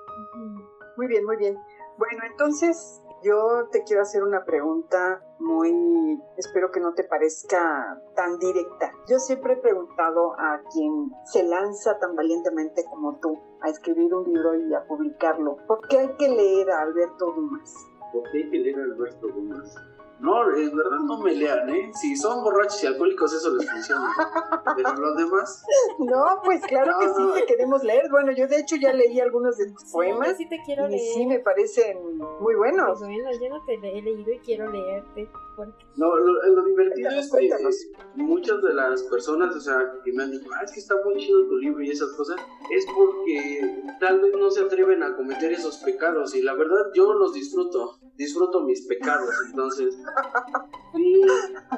Muy 0.97 1.07
bien, 1.09 1.25
muy 1.25 1.37
bien. 1.37 1.57
Bueno, 1.99 2.23
entonces 2.31 3.01
yo 3.27 3.69
te 3.73 3.83
quiero 3.83 4.03
hacer 4.03 4.23
una 4.23 4.45
pregunta 4.45 5.21
muy, 5.41 6.23
espero 6.37 6.71
que 6.71 6.81
no 6.81 6.95
te 6.95 7.03
parezca 7.03 8.01
tan 8.15 8.39
directa. 8.39 8.93
Yo 9.09 9.19
siempre 9.19 9.55
he 9.55 9.57
preguntado 9.57 10.35
a 10.39 10.63
quien 10.73 11.11
se 11.25 11.43
lanza 11.43 11.99
tan 11.99 12.15
valientemente 12.15 12.85
como 12.85 13.19
tú 13.19 13.39
a 13.61 13.69
escribir 13.69 14.15
un 14.15 14.25
libro 14.33 14.55
y 14.55 14.73
a 14.75 14.85
publicarlo, 14.85 15.57
¿por 15.67 15.87
qué 15.89 15.99
hay 15.99 16.17
que 16.17 16.29
leer 16.29 16.71
a 16.71 16.83
Alberto 16.83 17.33
Dumas? 17.33 17.75
¿Por 18.13 18.23
qué 18.31 18.39
hay 18.39 18.51
que 18.51 18.59
leer 18.59 18.79
a 18.79 18.85
Alberto 18.85 19.27
Dumas? 19.27 19.75
No, 20.19 20.51
es 20.51 20.75
verdad, 20.75 20.99
no 21.05 21.19
me 21.19 21.33
lean, 21.33 21.69
¿eh? 21.69 21.91
Si 21.95 22.17
son 22.17 22.43
borrachos 22.43 22.83
y 22.83 22.87
alcohólicos, 22.87 23.33
eso 23.35 23.55
les 23.55 23.71
funciona. 23.71 24.15
Pero 24.77 24.95
los 24.95 25.17
demás. 25.17 25.65
No, 25.99 26.41
pues 26.45 26.63
claro 26.63 26.99
que 26.99 27.09
sí, 27.09 27.23
te 27.35 27.47
queremos 27.47 27.83
leer. 27.85 28.09
Bueno, 28.11 28.33
yo 28.33 28.49
de 28.49 28.61
hecho 28.61 28.77
ya 28.77 28.93
leí 28.93 29.21
algunos 29.21 29.59
de 29.59 29.71
tus 29.73 29.85
poemas. 29.93 30.37
Sí, 30.37 30.49
te 30.49 30.59
quiero 30.65 30.87
y 30.89 30.93
leer. 30.93 31.15
sí, 31.15 31.27
me 31.27 31.41
parecen 31.41 31.99
muy 32.41 32.55
buenos. 32.55 32.99
Pues 32.99 33.11
bueno, 33.11 33.31
yo 33.41 33.49
no 33.51 33.65
te 33.65 33.75
he 33.75 34.03
leído 34.03 34.33
y 34.33 34.39
quiero 34.39 34.71
leerte. 34.71 35.29
No, 35.97 36.17
lo, 36.17 36.43
lo 36.55 36.65
divertido 36.65 37.11
es 37.11 37.31
que 37.31 37.49
muchas 38.17 38.63
de 38.63 38.75
las 38.75 39.03
personas, 39.05 39.55
o 39.55 39.61
sea, 39.61 39.95
que 40.05 40.13
me 40.13 40.25
han 40.25 40.31
dicho, 40.31 40.49
ah, 40.55 40.63
es 40.65 40.73
que 40.73 40.81
está 40.81 40.95
muy 41.05 41.17
chido 41.17 41.47
tu 41.47 41.57
libro 41.57 41.83
y 41.83 41.91
esas 41.91 42.13
cosas, 42.13 42.37
es 42.71 42.85
porque 42.95 43.85
tal 43.99 44.21
vez 44.21 44.35
no 44.37 44.51
se 44.51 44.63
atreven 44.63 45.03
a 45.03 45.17
cometer 45.17 45.53
esos 45.53 45.79
pecados 45.79 46.35
y 46.35 46.43
la 46.43 46.55
verdad 46.55 46.91
yo 46.95 47.15
los 47.15 47.33
disfruto, 47.33 47.99
disfruto 48.17 48.63
mis 48.63 48.87
pecados, 48.87 49.31
entonces. 49.51 49.97
Y, 50.99 51.21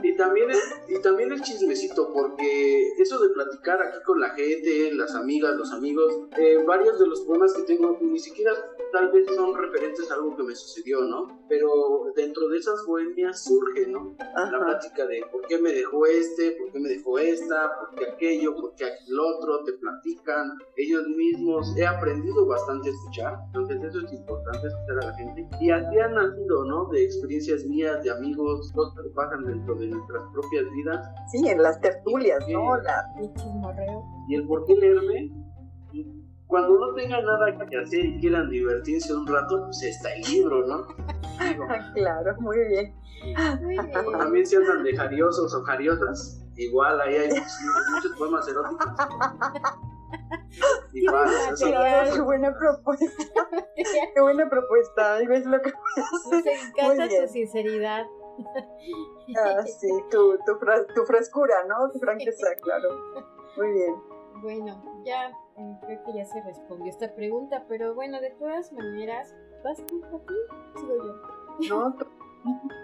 y 0.02 0.16
también 0.16 0.50
el, 0.50 0.58
y 0.88 1.00
también 1.02 1.32
el 1.32 1.40
chismecito, 1.42 2.12
porque 2.12 2.92
eso 2.98 3.18
de 3.18 3.30
platicar 3.30 3.82
aquí 3.82 3.98
con 4.04 4.20
la 4.20 4.30
gente, 4.30 4.92
las 4.94 5.14
amigas, 5.14 5.56
los 5.56 5.72
amigos, 5.72 6.28
eh, 6.36 6.62
varios 6.66 6.98
de 6.98 7.06
los 7.06 7.22
poemas 7.22 7.52
que 7.52 7.62
tengo 7.62 7.98
ni 8.00 8.18
siquiera 8.18 8.52
tal 8.92 9.10
vez 9.10 9.26
son 9.34 9.54
referentes 9.56 10.10
a 10.10 10.14
algo 10.14 10.36
que 10.36 10.42
me 10.42 10.54
sucedió, 10.54 11.02
¿no? 11.02 11.44
Pero 11.48 11.68
dentro 12.14 12.48
de 12.48 12.58
esas 12.58 12.84
bohemias 12.86 13.44
surge, 13.44 13.67
¿no? 13.88 14.14
la 14.18 14.42
Ajá. 14.42 14.58
plática 14.64 15.06
de 15.06 15.22
por 15.30 15.46
qué 15.46 15.58
me 15.60 15.72
dejó 15.72 16.06
este, 16.06 16.52
por 16.52 16.72
qué 16.72 16.80
me 16.80 16.88
dejó 16.88 17.18
esta, 17.18 17.70
por 17.78 17.94
qué 17.94 18.06
aquello, 18.12 18.54
por 18.54 18.74
qué 18.74 18.84
aquel 18.84 19.18
otro, 19.18 19.64
te 19.64 19.72
platican 19.74 20.50
ellos 20.76 21.06
mismos. 21.16 21.76
He 21.76 21.86
aprendido 21.86 22.46
bastante 22.46 22.88
a 22.88 22.92
escuchar, 22.92 23.38
entonces 23.46 23.82
eso 23.82 24.00
es 24.06 24.12
importante, 24.12 24.68
escuchar 24.68 24.98
a 25.02 25.06
la 25.06 25.14
gente. 25.14 25.48
Y 25.60 25.70
así 25.70 25.98
han 25.98 26.14
nacido, 26.14 26.64
¿no? 26.64 26.88
De 26.90 27.04
experiencias 27.04 27.64
mías, 27.64 28.02
de 28.02 28.10
amigos, 28.10 28.72
cosas 28.74 28.94
que 29.02 29.10
pasan 29.10 29.44
dentro 29.44 29.74
de 29.74 29.88
nuestras 29.88 30.22
propias 30.32 30.64
vidas. 30.72 31.08
Sí, 31.30 31.48
en 31.48 31.62
las 31.62 31.80
tertulias, 31.80 32.44
¿no? 32.48 32.76
La-. 32.76 33.04
Y 34.28 34.34
el 34.34 34.46
por 34.46 34.64
qué 34.64 34.74
leerme, 34.74 35.30
cuando 36.48 36.78
no 36.78 36.94
tengan 36.94 37.24
nada 37.24 37.54
que 37.68 37.76
hacer 37.78 38.04
y 38.04 38.20
quieran 38.20 38.48
divertirse 38.48 39.14
un 39.14 39.26
rato, 39.26 39.64
pues 39.64 39.82
está 39.82 40.12
el 40.14 40.22
libro, 40.22 40.66
¿no? 40.66 40.86
Digo, 41.44 41.64
Ah, 41.68 41.90
claro, 41.94 42.34
muy 42.40 42.56
bien. 42.68 42.94
Muy 43.60 43.78
bien. 43.78 43.92
También 44.18 44.46
se 44.46 44.56
andan 44.56 44.82
de 44.82 44.96
jariosos 44.96 45.54
o 45.54 45.62
jariosas. 45.62 46.42
Igual 46.56 47.00
ahí 47.00 47.14
hay 47.16 47.28
muchos, 47.28 48.12
poemas 48.18 48.48
eróticos. 48.48 48.88
Igual, 50.92 51.28
o 51.28 51.56
Claro, 51.56 52.10
qué 52.14 52.20
buena 52.20 52.54
propuesta. 52.56 53.24
Qué 54.14 54.20
buena 54.20 54.48
propuesta. 54.48 55.22
Y 55.22 55.26
ves 55.26 55.46
lo 55.46 55.60
que 55.60 55.70
Nos 55.96 56.26
Muy 56.26 56.38
encanta 56.38 57.06
bien. 57.06 57.26
tu 57.26 57.32
sinceridad. 57.32 58.06
Ah, 59.36 59.62
sí, 59.66 59.88
tu, 60.10 60.38
tu, 60.46 60.58
tu 60.94 61.04
frescura, 61.04 61.54
¿no? 61.68 61.90
Tu 61.92 61.98
franqueza, 61.98 62.46
claro. 62.62 62.88
Muy 63.56 63.72
bien. 63.72 63.94
Bueno, 64.42 65.02
ya 65.04 65.30
creo 65.84 66.02
que 66.04 66.14
ya 66.14 66.24
se 66.24 66.40
respondió 66.42 66.90
esta 66.90 67.14
pregunta, 67.14 67.64
pero 67.68 67.94
bueno, 67.94 68.20
de 68.20 68.30
todas 68.30 68.72
maneras, 68.72 69.34
¿vas 69.64 69.84
tú, 69.86 70.00
Pati? 70.00 70.34
Sigo 70.76 70.96
yo. 71.04 71.68
¿No? 71.68 71.94
Tú, 71.98 72.04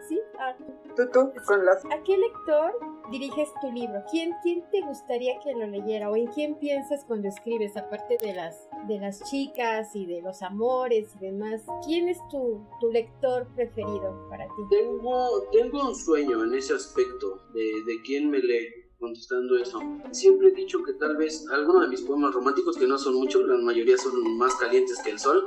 ¿Sí? 0.09 0.21
Ah, 0.38 0.54
tú, 0.97 1.09
tú, 1.12 1.33
con 1.47 1.64
las... 1.64 1.85
¿A 1.87 2.02
qué 2.02 2.19
lector 2.19 2.73
diriges 3.11 3.49
tu 3.61 3.71
libro? 3.71 4.02
¿Quién, 4.11 4.33
¿Quién 4.43 4.69
te 4.71 4.81
gustaría 4.83 5.38
que 5.38 5.54
lo 5.54 5.66
leyera? 5.66 6.11
¿O 6.11 6.16
en 6.16 6.26
quién 6.26 6.57
piensas 6.57 7.04
cuando 7.04 7.28
escribes, 7.28 7.76
aparte 7.76 8.19
de 8.21 8.35
las, 8.35 8.69
de 8.88 8.99
las 8.99 9.23
chicas 9.31 9.95
y 9.95 10.07
de 10.07 10.23
los 10.23 10.43
amores 10.43 11.14
y 11.16 11.26
demás? 11.26 11.62
¿Quién 11.87 12.09
es 12.09 12.19
tu, 12.28 12.66
tu 12.81 12.90
lector 12.90 13.47
preferido 13.54 14.26
para 14.28 14.45
ti? 14.47 14.62
Tengo, 14.71 15.49
tengo 15.52 15.88
un 15.88 15.95
sueño 15.95 16.45
en 16.45 16.54
ese 16.54 16.75
aspecto 16.75 17.40
de, 17.54 17.62
de 17.62 18.02
quién 18.04 18.28
me 18.31 18.40
lee 18.40 18.84
contestando 18.99 19.57
eso. 19.57 19.81
Siempre 20.13 20.49
he 20.49 20.53
dicho 20.53 20.83
que 20.83 20.95
tal 20.95 21.17
vez 21.17 21.47
algunos 21.51 21.83
de 21.83 21.89
mis 21.89 22.03
poemas 22.03 22.35
románticos, 22.35 22.77
que 22.77 22.87
no 22.87 22.99
son 22.99 23.15
muchos, 23.15 23.47
la 23.47 23.57
mayoría 23.57 23.97
son 23.97 24.37
más 24.37 24.55
calientes 24.57 25.01
que 25.03 25.11
el 25.11 25.19
sol, 25.19 25.47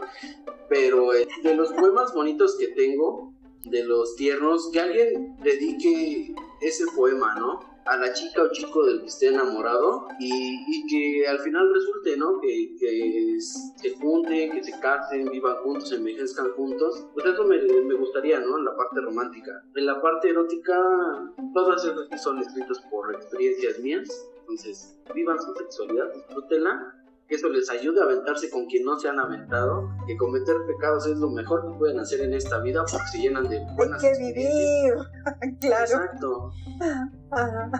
pero 0.69 1.13
eh, 1.13 1.27
de 1.43 1.55
los 1.55 1.71
poemas 1.73 2.13
bonitos 2.13 2.57
que 2.57 2.67
tengo, 2.67 3.33
de 3.63 3.83
los 3.83 4.15
tiernos, 4.15 4.69
que 4.71 4.79
alguien 4.79 5.37
dedique 5.43 6.35
ese 6.61 6.85
poema, 6.95 7.35
¿no? 7.35 7.76
A 7.89 7.97
la 7.97 8.13
chica 8.13 8.43
o 8.43 8.51
chico 8.51 8.85
del 8.85 9.01
que 9.01 9.07
esté 9.07 9.27
enamorado 9.27 10.07
y, 10.19 10.87
que 10.87 11.27
al 11.27 11.39
final 11.39 11.73
resulte, 11.73 12.17
¿no? 12.17 12.39
Que, 12.41 13.37
se 13.39 13.95
junten, 13.97 14.51
que 14.51 14.63
se 14.63 14.79
casen, 14.79 15.29
vivan 15.29 15.55
juntos, 15.57 15.91
envejezcan 15.91 16.51
juntos. 16.51 17.07
Pues 17.13 17.25
eso 17.25 17.43
me, 17.45 17.59
me 17.61 17.95
gustaría, 17.95 18.39
¿no? 18.39 18.57
En 18.57 18.65
la 18.65 18.75
parte 18.75 19.01
romántica. 19.01 19.63
En 19.75 19.85
la 19.85 20.01
parte 20.01 20.29
erótica, 20.29 20.77
todas 21.53 21.85
esas 21.85 22.21
son 22.21 22.39
escritas 22.39 22.79
por 22.91 23.13
experiencias 23.15 23.79
mías. 23.79 24.09
Entonces, 24.41 24.97
vivan 25.13 25.41
su 25.41 25.53
sexualidad, 25.55 26.13
disfrútenla 26.13 26.96
que 27.27 27.35
eso 27.35 27.49
les 27.49 27.69
ayude 27.69 27.99
a 27.99 28.05
aventarse 28.05 28.49
con 28.49 28.65
quien 28.67 28.85
no 28.85 28.97
se 28.99 29.09
han 29.09 29.19
aventado, 29.19 29.89
que 30.07 30.15
cometer 30.17 30.55
pecados 30.65 31.05
es 31.07 31.17
lo 31.17 31.29
mejor 31.29 31.63
que 31.71 31.77
pueden 31.77 31.99
hacer 31.99 32.21
en 32.21 32.33
esta 32.33 32.59
vida 32.59 32.83
porque 32.89 33.05
se 33.11 33.17
llenan 33.19 33.49
de 33.49 33.57
Hay 33.57 33.75
buenas 33.75 34.01
que 34.01 34.07
experiencias. 34.09 34.55
vivir. 34.55 35.59
Claro. 35.59 35.83
Exacto. 35.83 36.51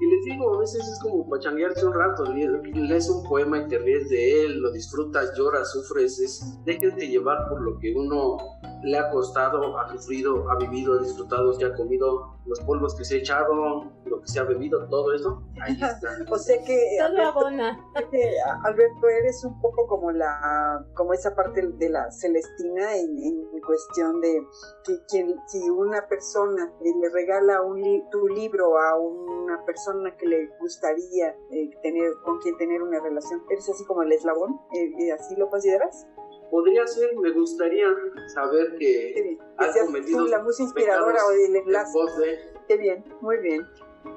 Y 0.00 0.06
les 0.06 0.24
digo, 0.24 0.56
a 0.56 0.58
veces 0.58 0.82
es 0.88 0.98
como 1.00 1.28
pachanguearse 1.30 1.86
un 1.86 1.92
rato, 1.94 2.24
le- 2.24 2.48
lees 2.72 3.08
un 3.08 3.22
poema 3.28 3.58
y 3.58 3.68
te 3.68 3.78
ríes 3.78 4.08
de 4.08 4.44
él, 4.46 4.58
lo 4.60 4.72
disfrutas, 4.72 5.32
lloras, 5.38 5.70
sufres, 5.70 6.18
es, 6.18 6.42
déjense 6.64 7.06
llevar 7.06 7.48
por 7.48 7.62
lo 7.62 7.78
que 7.78 7.94
uno 7.94 8.36
le 8.82 8.98
ha 8.98 9.10
costado, 9.10 9.78
ha 9.78 9.88
sufrido, 9.88 10.50
ha 10.50 10.56
vivido, 10.56 10.98
ha 10.98 11.02
disfrutado, 11.02 11.52
se 11.52 11.64
ha 11.64 11.74
comido, 11.74 12.36
los 12.46 12.58
polvos 12.60 12.94
que 12.96 13.04
se 13.04 13.14
ha 13.14 13.18
echado, 13.18 13.84
lo 14.04 14.20
que 14.20 14.26
se 14.26 14.40
ha 14.40 14.44
bebido, 14.44 14.86
todo 14.88 15.12
eso, 15.14 15.42
ahí 15.62 15.74
está. 15.74 15.96
O 16.30 16.36
sea 16.38 16.56
que, 16.64 16.96
Todo 16.98 17.06
Alberto, 17.08 17.38
abona. 17.38 17.78
que, 18.10 18.34
Alberto, 18.64 19.08
eres 19.08 19.44
un 19.44 19.60
poco 19.60 19.86
como 19.86 20.10
la, 20.10 20.84
como 20.94 21.12
esa 21.12 21.34
parte 21.36 21.66
de 21.66 21.88
la 21.88 22.10
Celestina 22.10 22.96
en, 22.96 23.16
en 23.18 23.60
cuestión 23.64 24.20
de 24.20 24.40
que 24.84 24.98
quien, 25.08 25.36
si 25.46 25.70
una 25.70 26.06
persona 26.08 26.72
le 26.82 27.08
regala 27.10 27.62
un 27.62 27.80
li- 27.80 28.04
tu 28.10 28.26
libro 28.28 28.76
a 28.78 28.98
una 28.98 29.64
persona 29.64 30.16
que 30.16 30.26
le 30.26 30.48
gustaría 30.60 31.28
eh, 31.50 31.70
tener, 31.82 32.12
con 32.24 32.38
quien 32.40 32.56
tener 32.56 32.82
una 32.82 32.98
relación, 33.00 33.42
eres 33.48 33.68
así 33.68 33.84
como 33.84 34.02
el 34.02 34.10
eslabón, 34.12 34.60
eh, 34.74 35.12
¿así 35.12 35.36
lo 35.36 35.48
consideras? 35.48 36.06
Podría 36.52 36.86
ser, 36.86 37.16
me 37.16 37.30
gustaría 37.30 37.86
saber 38.34 38.76
que. 38.76 39.14
Que 39.14 39.38
has 39.56 39.74
cometido 39.78 40.26
la 40.26 40.42
musa 40.42 40.62
inspiradora 40.62 41.24
o 41.24 41.30
el 41.30 41.56
en 41.56 41.62
enlace. 41.66 41.98
de 42.18 42.38
Qué 42.68 42.76
bien, 42.76 43.02
muy 43.22 43.38
bien. 43.38 43.66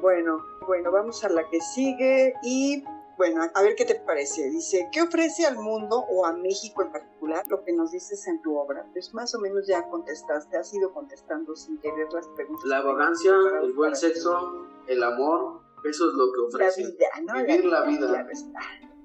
Bueno, 0.02 0.44
bueno, 0.68 0.92
vamos 0.92 1.24
a 1.24 1.30
la 1.30 1.50
que 1.50 1.62
sigue 1.62 2.34
y 2.44 2.84
bueno, 3.18 3.42
a 3.54 3.64
ver 3.64 3.76
qué 3.76 3.86
te 3.86 3.96
parece. 3.96 4.50
Dice, 4.50 4.90
¿qué 4.92 5.02
ofrece 5.02 5.46
al 5.46 5.56
mundo 5.56 6.04
o 6.10 6.26
a 6.26 6.34
México 6.34 6.82
en 6.82 6.92
particular 6.92 7.48
lo 7.48 7.64
que 7.64 7.72
nos 7.72 7.92
dices 7.92 8.28
en 8.28 8.42
tu 8.42 8.58
obra? 8.58 8.86
Pues 8.92 9.14
más 9.14 9.34
o 9.34 9.40
menos 9.40 9.66
ya 9.66 9.88
contestaste, 9.90 10.58
has 10.58 10.74
ido 10.74 10.92
contestando 10.92 11.56
sin 11.56 11.78
querer 11.78 12.12
las 12.12 12.28
preguntas. 12.36 12.66
la 12.66 12.82
vagancia, 12.82 13.34
el 13.62 13.72
buen 13.72 13.96
sexo, 13.96 14.66
el 14.88 15.02
amor, 15.02 15.62
eso 15.86 16.10
es 16.10 16.14
lo 16.16 16.26
que 16.34 16.58
La 16.58 16.68
ofrece. 16.68 16.82
vida, 16.92 17.08
¿no? 17.24 17.34
Vivir 17.46 17.64
la 17.64 17.86
vida. 17.86 18.08
Claro 18.10 18.30
está. 18.30 18.60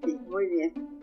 Sí, 0.05 0.17
muy 0.27 0.47
bien. 0.47 1.00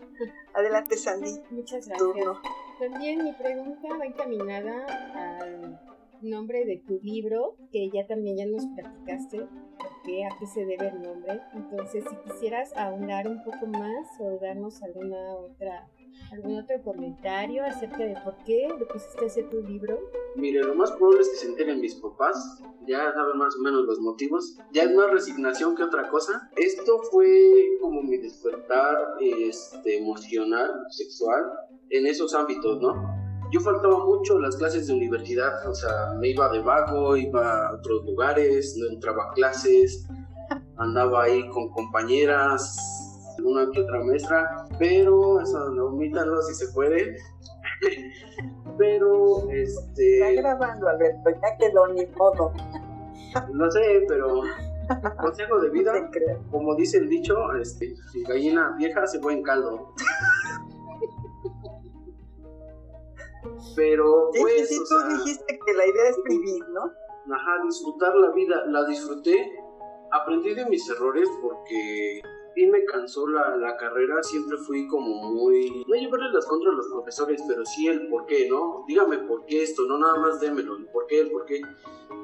Adelante, 0.54 0.98
Sandy. 0.98 1.32
Muchas 1.52 1.88
gracias. 1.88 1.98
Turno. 1.98 2.42
También 2.80 3.24
mi 3.24 3.34
pregunta 3.34 3.88
va 3.98 4.06
encaminada 4.06 4.86
al 5.14 5.80
nombre 6.22 6.66
de 6.66 6.78
tu 6.78 7.00
libro, 7.02 7.56
que 7.72 7.90
ya 7.90 8.06
también 8.08 8.38
ya 8.38 8.46
nos 8.46 8.66
platicaste 8.68 9.40
por 9.40 10.02
qué, 10.04 10.26
a 10.26 10.30
qué 10.40 10.46
se 10.48 10.66
debe 10.66 10.88
el 10.88 11.02
nombre. 11.02 11.42
Entonces, 11.54 12.04
si 12.10 12.16
quisieras 12.30 12.76
ahondar 12.76 13.28
un 13.28 13.44
poco 13.44 13.68
más 13.68 14.08
o 14.20 14.38
darnos 14.40 14.82
alguna 14.84 15.36
otra 15.36 15.88
algún 16.32 16.60
otro 16.60 16.82
comentario 16.84 17.64
acerca 17.66 17.98
de 17.98 18.16
por 18.24 18.36
qué 18.46 18.68
le 18.78 18.86
pusiste 18.86 19.26
ese 19.26 19.44
tu 19.44 19.62
libro. 19.62 20.00
Mire, 20.36 20.62
lo 20.64 20.76
más 20.76 20.92
probable 20.92 21.22
es 21.22 21.30
que 21.30 21.38
se 21.38 21.48
enteren 21.48 21.80
mis 21.80 21.96
papás, 21.96 22.62
ya 22.88 23.12
saben 23.14 23.38
más 23.38 23.56
o 23.56 23.64
menos 23.64 23.86
los 23.86 24.00
motivos. 24.00 24.58
Ya 24.72 24.84
es 24.84 24.94
más 24.94 25.10
resignación 25.12 25.76
que 25.76 25.84
otra 25.84 26.10
cosa. 26.10 26.50
Esto 26.56 27.00
fue 27.12 27.78
como 27.82 28.02
mi 28.04 28.18
despertar 28.18 28.96
este, 29.20 29.98
emocional, 29.98 30.72
sexual, 30.90 31.44
en 31.90 32.06
esos 32.06 32.34
ámbitos, 32.34 32.82
¿no? 32.82 32.94
Yo 33.52 33.62
faltaba 33.62 34.06
mucho 34.06 34.40
las 34.40 34.58
clases 34.58 34.88
de 34.88 34.94
universidad, 34.94 35.70
o 35.70 35.74
sea, 35.74 36.14
me 36.20 36.30
iba 36.30 36.50
de 36.50 36.60
vago, 36.60 37.16
iba 37.16 37.68
a 37.68 37.76
otros 37.76 38.04
lugares, 38.06 38.76
no 38.78 38.88
entraba 38.94 39.30
a 39.30 39.34
clases, 39.34 40.06
andaba 40.78 41.24
ahí 41.24 41.48
con 41.50 41.70
compañeras, 41.70 42.76
una 43.44 43.72
que 43.72 43.82
otra 43.82 44.04
maestra, 44.04 44.67
pero 44.80 45.42
eso, 45.42 45.70
no, 45.70 45.88
omítanlo 45.88 46.42
si 46.42 46.54
se 46.54 46.72
puede. 46.74 47.18
pero 48.78 49.50
este... 49.50 50.20
Está 50.20 50.42
grabando, 50.42 50.88
Alberto, 50.88 51.30
ya 51.30 51.58
quedó 51.58 51.88
ni 51.88 52.06
modo. 52.08 52.54
No 53.54 53.72
sé, 53.72 54.06
pero 54.08 54.42
consejo 55.22 55.60
de 55.60 55.70
vida, 55.70 56.10
como 56.52 56.76
dice 56.76 56.98
el 56.98 57.10
dicho, 57.10 57.36
este, 57.54 57.96
si 58.12 58.24
gallina 58.24 58.76
vieja 58.78 59.06
se 59.08 59.20
fue 59.20 59.34
en 59.34 59.44
caldo. 59.44 59.94
Pero 63.76 64.32
pues, 64.40 64.70
sí, 64.70 64.80
tú 64.90 65.18
dijiste 65.18 65.60
que 65.66 65.74
la 65.74 65.86
idea 65.86 66.10
es 66.10 66.18
vivir, 66.28 66.64
¿no? 66.70 66.92
Ajá, 67.34 67.64
disfrutar 67.64 68.16
la 68.16 68.32
vida, 68.32 68.66
la 68.68 68.86
disfruté, 68.86 69.52
aprendí 70.12 70.54
de 70.54 70.66
mis 70.66 70.90
errores 70.90 71.30
porque 71.42 72.22
bien 72.58 72.72
me 72.72 72.84
cansó 72.86 73.28
la, 73.28 73.56
la, 73.56 73.78
carrera, 73.78 74.24
siempre 74.24 74.58
fui 74.58 74.88
como 74.88 75.08
muy... 75.32 75.86
No 75.88 75.96
llevarle 75.96 76.32
las 76.32 76.46
contras 76.48 76.74
a 76.74 76.78
los 76.78 76.88
profesores, 76.88 77.44
pero 77.48 77.64
sí 77.64 77.88
el 77.88 78.08
por 78.08 78.26
qué, 78.26 78.50
¿no? 78.50 78.84
Dígame 78.88 79.20
por 79.20 79.46
qué 79.46 79.62
esto, 79.62 79.84
no 79.86 80.00
nada 80.00 80.16
más 80.16 80.40
démelo, 80.42 80.76
el 80.76 80.88
por 80.88 81.06
qué, 81.06 81.20
el 81.20 81.32
por 81.32 81.46
qué. 81.46 81.62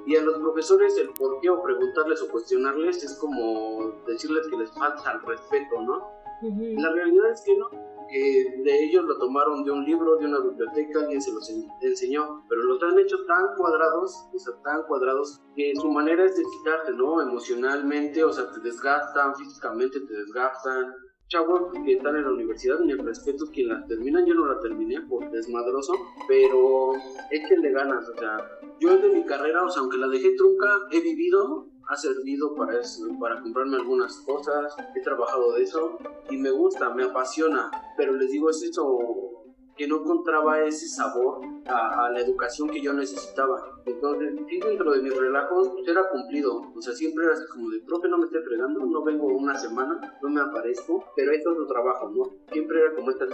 Y 0.08 0.16
a 0.16 0.24
los 0.24 0.40
profesores 0.40 0.98
el 0.98 1.10
por 1.10 1.40
qué 1.40 1.52
o 1.52 1.62
preguntarles 1.62 2.20
o 2.24 2.30
cuestionarles 2.30 3.04
es 3.04 3.16
como 3.20 4.02
decirles 4.08 4.48
que 4.48 4.58
les 4.58 4.72
falta 4.72 5.12
el 5.12 5.22
respeto, 5.22 5.82
¿no? 5.82 6.12
La 6.42 6.92
realidad 6.92 7.32
es 7.32 7.42
que 7.46 7.56
no, 7.56 7.70
que 8.13 8.62
de 8.63 8.84
ellos 8.86 9.03
lo 9.05 9.17
tomaron 9.17 9.63
de 9.63 9.72
un 9.72 9.84
libro, 9.84 10.17
de 10.17 10.27
una 10.27 10.39
biblioteca, 10.39 11.00
alguien 11.00 11.20
se 11.20 11.34
los 11.34 11.50
enseñó, 11.82 12.46
pero 12.48 12.62
los 12.63 12.82
han 12.84 13.00
hecho 13.00 13.17
tan 13.25 13.55
cuadrados, 13.58 14.29
o 14.32 14.38
sea, 14.38 14.53
tan 14.63 14.84
cuadrados, 14.84 15.41
que 15.55 15.74
su 15.75 15.89
manera 15.89 16.24
es 16.24 16.38
de 16.38 16.43
quitarte, 16.43 16.93
¿no? 16.93 17.22
Emocionalmente, 17.22 18.24
o 18.24 18.32
sea, 18.32 18.51
te 18.51 18.60
desgastan, 18.60 19.36
físicamente 19.36 20.00
te 20.01 20.13
desgastan. 20.13 20.93
Chavos 21.27 21.72
que 21.84 21.93
están 21.93 22.15
en 22.15 22.25
la 22.25 22.32
universidad, 22.32 22.79
mi 22.82 22.93
respeto 22.93 23.46
quien 23.51 23.70
la 23.70 23.84
terminan, 23.88 24.25
yo 24.27 24.36
no 24.36 24.46
la 24.46 24.60
terminé 24.60 25.01
por 25.10 25.32
desmadroso, 25.32 25.93
pero 26.27 26.91
échenle 27.32 27.72
ganas, 27.72 28.08
o 28.08 28.20
sea, 28.20 28.38
yo 28.79 28.98
de 28.98 29.10
mi 29.10 29.25
carrera, 29.25 29.63
o 29.63 29.70
sea, 29.70 29.82
aunque 29.82 29.98
la 29.98 30.10
dejé 30.10 30.36
trunca, 30.36 30.67
he 30.91 31.01
vivido 31.01 31.73
ha 31.88 31.96
servido 31.96 32.56
para 32.56 32.80
eso, 32.80 33.08
para 33.20 33.42
comprarme 33.42 33.78
algunas 33.78 34.18
cosas, 34.22 34.75
he 34.96 35.02
trabajado 35.02 35.54
de 35.54 35.63
eso 35.63 35.98
y 36.30 36.38
me 36.38 36.52
gusta, 36.52 36.94
me 36.94 37.04
apasiona, 37.04 37.72
pero 37.98 38.13
les 38.13 38.32
digo, 38.32 38.50
es 38.50 38.63
eso 38.63 39.34
que 39.75 39.88
no 39.88 40.02
encontraba 40.02 40.62
ese 40.62 40.88
sabor 40.88 41.42
a, 41.66 42.10
la 42.12 42.20
educación 42.20 42.70
que 42.70 42.82
yo 42.82 42.94
necesitaba. 42.94 43.82
Entonces, 43.86 44.36
sí, 44.48 44.60
dentro 44.60 44.92
de 44.92 45.02
mis 45.02 45.18
relajos, 45.18 45.70
pues 45.70 45.88
era 45.88 46.08
cumplido. 46.10 46.72
O 46.75 46.82
sea, 46.82 46.94
siempre 46.94 47.25
era 47.25 47.34
así 47.34 47.44
como 47.52 47.72
de, 47.72 47.80
profe, 47.80 48.08
no 48.08 48.20
me 48.20 48.25
esté 48.25 48.40
fregando, 48.42 48.86
no 48.86 49.04
vengo 49.04 49.25
una 49.25 49.58
semana, 49.58 50.00
no 50.22 50.30
me 50.30 50.42
aparezco, 50.42 51.04
pero 51.16 51.32
esto 51.32 51.54
es 51.54 51.58
lo 51.58 51.66
trabajo, 51.66 52.10
¿no? 52.10 52.24
Siempre 52.52 52.82
era 52.82 52.94
como 52.94 53.10
este 53.10 53.25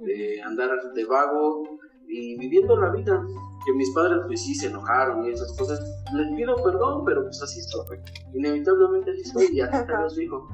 de 0.00 0.42
andar 0.42 0.92
de 0.92 1.04
vago 1.04 1.78
y 2.08 2.38
viviendo 2.38 2.76
la 2.76 2.90
vida 2.90 3.22
que 3.64 3.72
mis 3.72 3.90
padres 3.90 4.18
pues 4.26 4.42
sí 4.42 4.54
se 4.54 4.66
enojaron 4.66 5.24
y 5.24 5.30
esas 5.30 5.56
cosas. 5.56 5.80
Les 6.14 6.36
pido 6.36 6.54
perdón, 6.56 7.04
pero 7.04 7.22
pues 7.22 7.42
así 7.42 7.60
estoy. 7.60 7.98
Inevitablemente 8.34 9.10
así 9.12 9.22
estoy 9.22 9.48
y 9.52 9.60
así 9.60 9.76
está 9.76 10.08
su 10.08 10.20
hijo. 10.20 10.48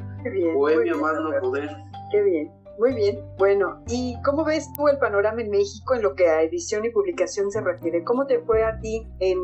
Bohemia 0.54 0.95
más 0.97 1.14
no 1.21 1.30
poder. 1.40 1.71
Qué 2.12 2.23
bien. 2.23 2.61
Muy 2.78 2.95
bien, 2.95 3.23
bueno, 3.37 3.83
¿y 3.88 4.16
cómo 4.25 4.42
ves 4.42 4.73
tú 4.73 4.88
el 4.88 4.97
panorama 4.97 5.42
en 5.42 5.50
México 5.50 5.95
en 5.95 6.00
lo 6.00 6.14
que 6.14 6.28
a 6.28 6.42
edición 6.42 6.83
y 6.87 6.88
publicación 6.88 7.50
se 7.50 7.61
refiere? 7.61 8.02
¿Cómo 8.04 8.25
te 8.25 8.38
fue 8.40 8.64
a 8.64 8.80
ti 8.80 9.07
en, 9.19 9.38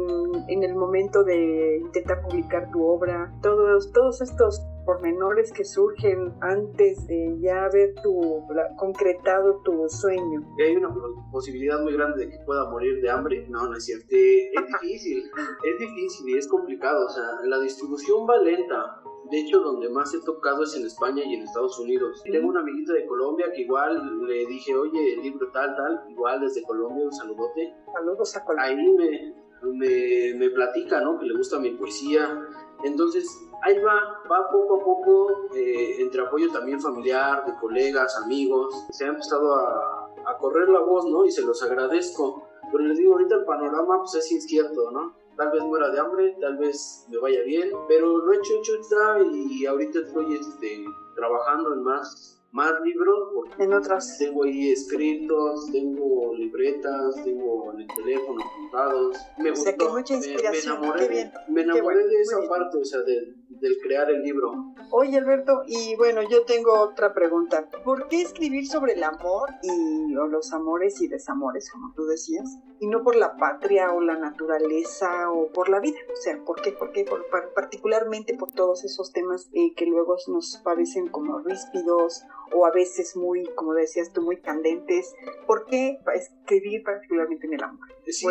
en 0.49 0.63
el 0.63 0.75
momento 0.75 1.23
de 1.23 1.83
intentar 1.83 2.23
publicar 2.23 2.71
tu 2.71 2.83
obra? 2.87 3.31
Todos, 3.43 3.93
todos 3.93 4.23
estos 4.23 4.63
pormenores 4.87 5.53
que 5.53 5.65
surgen 5.65 6.33
antes 6.41 7.07
de 7.09 7.37
ya 7.41 7.65
haber 7.65 7.95
tu, 8.03 8.47
concretado 8.79 9.61
tu 9.65 9.89
sueño. 9.89 10.41
hay 10.65 10.77
una 10.77 10.95
posibilidad 11.33 11.83
muy 11.83 11.93
grande 11.93 12.25
de 12.25 12.31
que 12.31 12.39
pueda 12.47 12.71
morir 12.71 13.03
de 13.03 13.11
hambre. 13.11 13.47
No, 13.51 13.69
no 13.69 13.77
es 13.77 13.85
cierto. 13.85 14.07
Es 14.09 14.67
difícil, 14.81 15.25
es 15.65 15.79
difícil 15.79 16.29
y 16.31 16.39
es 16.39 16.49
complicado. 16.49 17.07
O 17.07 17.11
sea, 17.11 17.25
la 17.45 17.59
distribución 17.59 18.27
va 18.29 18.39
lenta. 18.39 19.03
De 19.31 19.41
hecho, 19.41 19.59
donde 19.59 19.89
más 19.89 20.15
he 20.15 20.21
tocado 20.21 20.63
es 20.63 20.77
en 20.77 20.87
España 20.87 21.25
y 21.25 21.35
en 21.35 21.43
Estados 21.43 21.81
Unidos. 21.81 22.23
Tengo 22.31 22.49
una 22.49 22.61
amiguita 22.61 22.93
de 22.93 23.07
Colombia 23.07 23.47
que 23.53 23.63
igual 23.63 24.25
le 24.25 24.47
dije, 24.47 24.77
oye, 24.77 25.15
el 25.15 25.23
libro 25.23 25.51
tal, 25.53 25.75
tal, 25.75 26.05
igual 26.09 26.41
desde 26.41 26.63
Colombia, 26.63 27.05
un 27.05 27.13
saludote. 27.13 27.75
Saludos 27.93 28.37
a 28.37 28.45
Colombia. 28.45 28.71
Ahí 28.71 28.77
me, 28.77 29.35
me, 29.73 30.39
me 30.39 30.51
platica, 30.51 31.01
¿no? 31.01 31.19
Que 31.19 31.27
le 31.27 31.37
gusta 31.37 31.59
mi 31.59 31.71
poesía. 31.71 32.41
Entonces, 32.85 33.27
ahí 33.63 33.79
va, 33.81 34.23
va 34.31 34.51
poco 34.51 34.81
a 34.81 34.85
poco, 34.85 35.55
eh, 35.55 36.01
entre 36.01 36.23
apoyo 36.23 36.51
también 36.53 36.81
familiar, 36.81 37.45
de 37.47 37.55
colegas, 37.61 38.17
amigos. 38.25 38.87
Se 38.91 39.05
ha 39.05 39.09
empezado 39.09 39.55
a, 39.55 40.13
a 40.27 40.39
correr 40.39 40.69
la 40.69 40.81
voz, 40.81 41.07
¿no? 41.07 41.25
Y 41.25 41.31
se 41.31 41.43
los 41.43 41.63
agradezco. 41.63 42.49
Pero 42.73 42.85
les 42.85 42.99
digo, 42.99 43.13
ahorita 43.13 43.37
el 43.37 43.45
panorama 43.45 43.99
pues 44.01 44.15
es 44.17 44.33
incierto, 44.33 44.91
¿no? 44.91 45.15
tal 45.37 45.51
vez 45.51 45.63
muera 45.63 45.91
de 45.91 46.01
hambre, 46.01 46.37
tal 46.41 46.57
vez 46.57 47.07
me 47.11 47.19
vaya 47.19 47.43
bien, 47.43 47.71
pero 47.89 48.19
lo 48.19 48.33
he 48.33 48.37
hecho, 48.37 48.55
hecho 48.59 48.75
está 48.81 49.19
y 49.21 49.67
ahorita 49.67 50.01
estoy 50.01 50.35
este, 50.35 50.85
trabajando 51.15 51.75
en 51.75 51.83
más 51.83 52.33
más 52.53 52.73
libros 52.85 53.33
porque 53.35 53.65
en 53.65 53.75
otras 53.75 54.17
tengo 54.19 54.45
ahí 54.45 54.71
escritos 54.71 55.67
tengo 55.73 56.33
libretas 56.35 57.17
tengo 57.23 57.73
en 57.73 57.81
el 57.81 57.89
teléfono 57.89 58.41
apuntados 58.43 59.17
me 59.37 59.51
o 59.51 59.57
sea, 59.57 59.77
que 59.77 59.87
mucha 59.87 60.15
inspiración. 60.15 60.81
me, 60.81 60.87
enamoré, 60.87 61.33
me 61.49 61.63
enamoré 61.63 62.07
de 62.07 62.21
esa 62.21 62.39
parte 62.49 62.79
o 62.79 62.85
sea 62.85 63.01
de, 63.03 63.35
del 63.61 63.79
crear 63.83 64.11
el 64.11 64.23
libro. 64.23 64.53
Oye 64.91 65.17
Alberto, 65.19 65.63
y 65.67 65.97
bueno, 65.97 66.23
yo 66.29 66.45
tengo 66.45 66.81
otra 66.81 67.13
pregunta. 67.13 67.69
¿Por 67.85 68.09
qué 68.09 68.23
escribir 68.23 68.67
sobre 68.67 68.95
el 68.95 69.03
amor 69.03 69.51
y 69.63 70.13
los 70.13 70.53
amores 70.53 71.01
y 71.01 71.09
desamores, 71.09 71.71
como 71.71 71.93
tú 71.95 72.05
decías? 72.07 72.59
Y 72.79 72.89
no 72.89 73.03
por 73.03 73.17
la 73.17 73.37
patria 73.37 73.93
o 73.93 74.01
la 74.01 74.17
naturaleza 74.17 75.31
o 75.31 75.49
por 75.53 75.69
la 75.69 75.81
vida. 75.81 75.99
O 76.13 76.17
sea, 76.17 76.39
¿por 76.45 76.61
qué? 76.61 76.73
¿Por 76.73 76.93
qué? 76.93 77.05
Por, 77.05 77.27
particularmente 77.55 78.35
por 78.35 78.53
todos 78.53 78.85
esos 78.85 79.13
temas 79.13 79.49
eh, 79.55 79.75
que 79.75 79.87
luego 79.87 80.17
nos 80.29 80.59
parecen 80.65 81.09
como 81.09 81.39
ríspidos 81.39 82.23
o 82.53 82.67
a 82.67 82.71
veces 82.71 83.17
muy, 83.17 83.45
como 83.55 83.75
decías 83.75 84.13
tú, 84.13 84.23
muy 84.23 84.41
candentes. 84.41 85.15
¿Por 85.47 85.65
qué 85.67 85.99
escribir 86.15 86.83
particularmente 86.83 87.47
en 87.47 87.55
el 87.55 87.63
amor? 87.63 87.89
Sí, 88.07 88.27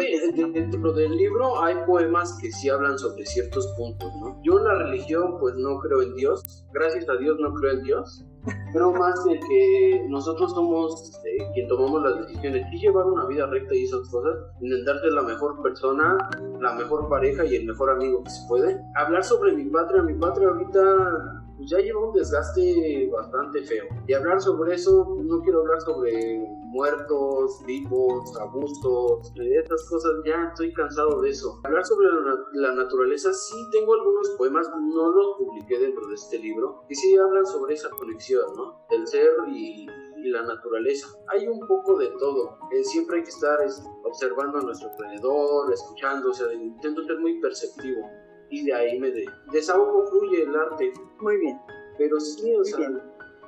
dentro 0.53 0.93
del 0.93 1.17
libro 1.17 1.61
hay 1.61 1.75
poemas 1.85 2.37
que 2.41 2.51
sí 2.51 2.69
hablan 2.69 2.97
sobre 2.97 3.25
ciertos 3.25 3.67
puntos, 3.77 4.11
¿no? 4.21 4.41
Yo 4.43 4.59
la 4.59 4.75
religión, 4.75 5.37
pues 5.39 5.55
no 5.55 5.79
creo 5.79 6.01
en 6.01 6.15
Dios. 6.15 6.65
Gracias 6.71 7.09
a 7.09 7.15
Dios 7.17 7.37
no 7.39 7.53
creo 7.53 7.71
en 7.73 7.83
Dios. 7.83 8.25
Creo 8.71 8.91
más 8.91 9.23
de 9.25 9.39
que 9.39 10.05
nosotros 10.09 10.51
somos 10.53 11.19
eh, 11.25 11.51
quien 11.53 11.67
tomamos 11.67 12.03
las 12.03 12.19
decisiones 12.19 12.65
y 12.71 12.77
llevar 12.77 13.05
una 13.05 13.25
vida 13.25 13.47
recta 13.47 13.73
y 13.73 13.85
esas 13.85 14.07
cosas, 14.09 14.35
intentar 14.61 14.99
ser 14.99 15.13
la 15.13 15.21
mejor 15.21 15.61
persona, 15.61 16.17
la 16.59 16.73
mejor 16.73 17.07
pareja 17.09 17.45
y 17.45 17.55
el 17.55 17.65
mejor 17.65 17.91
amigo 17.91 18.23
que 18.23 18.29
se 18.29 18.47
puede. 18.47 18.81
Hablar 18.95 19.23
sobre 19.23 19.53
mi 19.53 19.65
patria, 19.65 20.01
mi 20.01 20.13
patria 20.13 20.49
ahorita 20.49 21.44
pues 21.57 21.69
ya 21.69 21.77
lleva 21.79 22.07
un 22.07 22.13
desgaste 22.13 23.09
bastante 23.11 23.63
feo. 23.63 23.85
Y 24.07 24.13
hablar 24.13 24.41
sobre 24.41 24.75
eso, 24.75 25.15
no 25.19 25.41
quiero 25.41 25.61
hablar 25.61 25.81
sobre 25.81 26.45
muertos, 26.75 27.63
vivos, 27.65 28.37
abusos, 28.39 29.31
estas 29.35 29.87
cosas, 29.89 30.11
ya 30.25 30.49
estoy 30.49 30.73
cansado 30.73 31.21
de 31.21 31.29
eso. 31.29 31.61
Hablar 31.63 31.85
sobre 31.85 32.09
la, 32.53 32.75
naturaleza, 32.75 33.33
sí 33.33 33.55
tengo 33.71 33.93
algunos 33.93 34.29
poemas, 34.31 34.69
no 34.69 35.11
los 35.11 35.37
publiqué 35.37 35.79
dentro 35.79 36.05
de 36.07 36.15
este 36.15 36.39
libro, 36.39 36.83
y 36.89 36.95
sí 36.95 37.15
hablan 37.15 37.45
sobre 37.45 37.75
esa 37.75 37.89
conexión, 37.89 38.45
¿no? 38.55 38.85
Del 38.89 39.07
ser 39.07 39.31
y, 39.47 39.87
la 40.25 40.41
naturaleza. 40.41 41.07
Hay 41.27 41.47
un 41.47 41.59
poco 41.67 41.99
de 41.99 42.07
todo. 42.17 42.57
Eh, 42.71 42.83
siempre 42.83 43.17
hay 43.17 43.23
que 43.23 43.29
estar 43.29 43.59
observando 44.03 44.57
a 44.57 44.61
nuestro 44.61 44.89
alrededor, 44.89 45.71
escuchando, 45.71 46.31
o 46.31 46.33
sea, 46.33 46.51
intento 46.51 47.03
ser 47.03 47.19
muy 47.19 47.39
perceptivo 47.39 48.01
y 48.49 48.65
de 48.65 48.73
ahí 48.73 48.99
me 48.99 49.11
de, 49.11 49.25
desahogo 49.51 50.05
fluye 50.07 50.43
el 50.43 50.55
arte. 50.55 50.93
Muy 51.19 51.37
bien. 51.37 51.59
Pero 51.97 52.19
sí, 52.19 52.53
o 52.55 52.63
sea, 52.63 52.89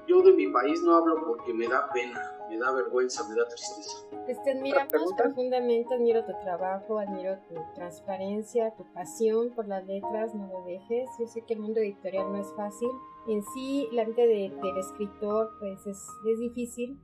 yo 0.08 0.22
de 0.22 0.34
mi 0.34 0.48
país 0.48 0.82
no 0.84 0.96
hablo 0.96 1.26
porque 1.26 1.54
me 1.54 1.68
da 1.68 1.90
pena, 1.92 2.20
me 2.50 2.58
da 2.58 2.72
vergüenza, 2.72 3.28
me 3.28 3.36
da 3.36 3.46
tristeza. 3.48 4.08
Pues 4.26 4.42
te 4.44 4.52
admiramos 4.52 5.14
profundamente, 5.18 5.94
admiro 5.94 6.24
tu 6.26 6.32
trabajo, 6.44 7.00
admiro 7.00 7.38
tu 7.50 7.56
transparencia, 7.76 8.74
tu 8.76 8.86
pasión 8.94 9.52
por 9.54 9.68
las 9.68 9.86
letras, 9.86 10.34
no 10.34 10.48
lo 10.48 10.64
dejes. 10.66 11.10
Yo 11.20 11.28
sé 11.28 11.42
que 11.46 11.56
el 11.56 11.60
mundo 11.60 11.82
editorial 11.82 12.32
no 12.32 12.40
es 12.40 12.48
fácil. 12.56 12.90
En 13.28 13.44
sí, 13.54 13.90
la 13.92 14.06
vida 14.06 14.24
de, 14.24 14.54
del 14.62 14.78
escritor 14.78 15.52
pues 15.60 15.86
es, 15.86 16.08
es 16.26 16.40
difícil, 16.40 16.98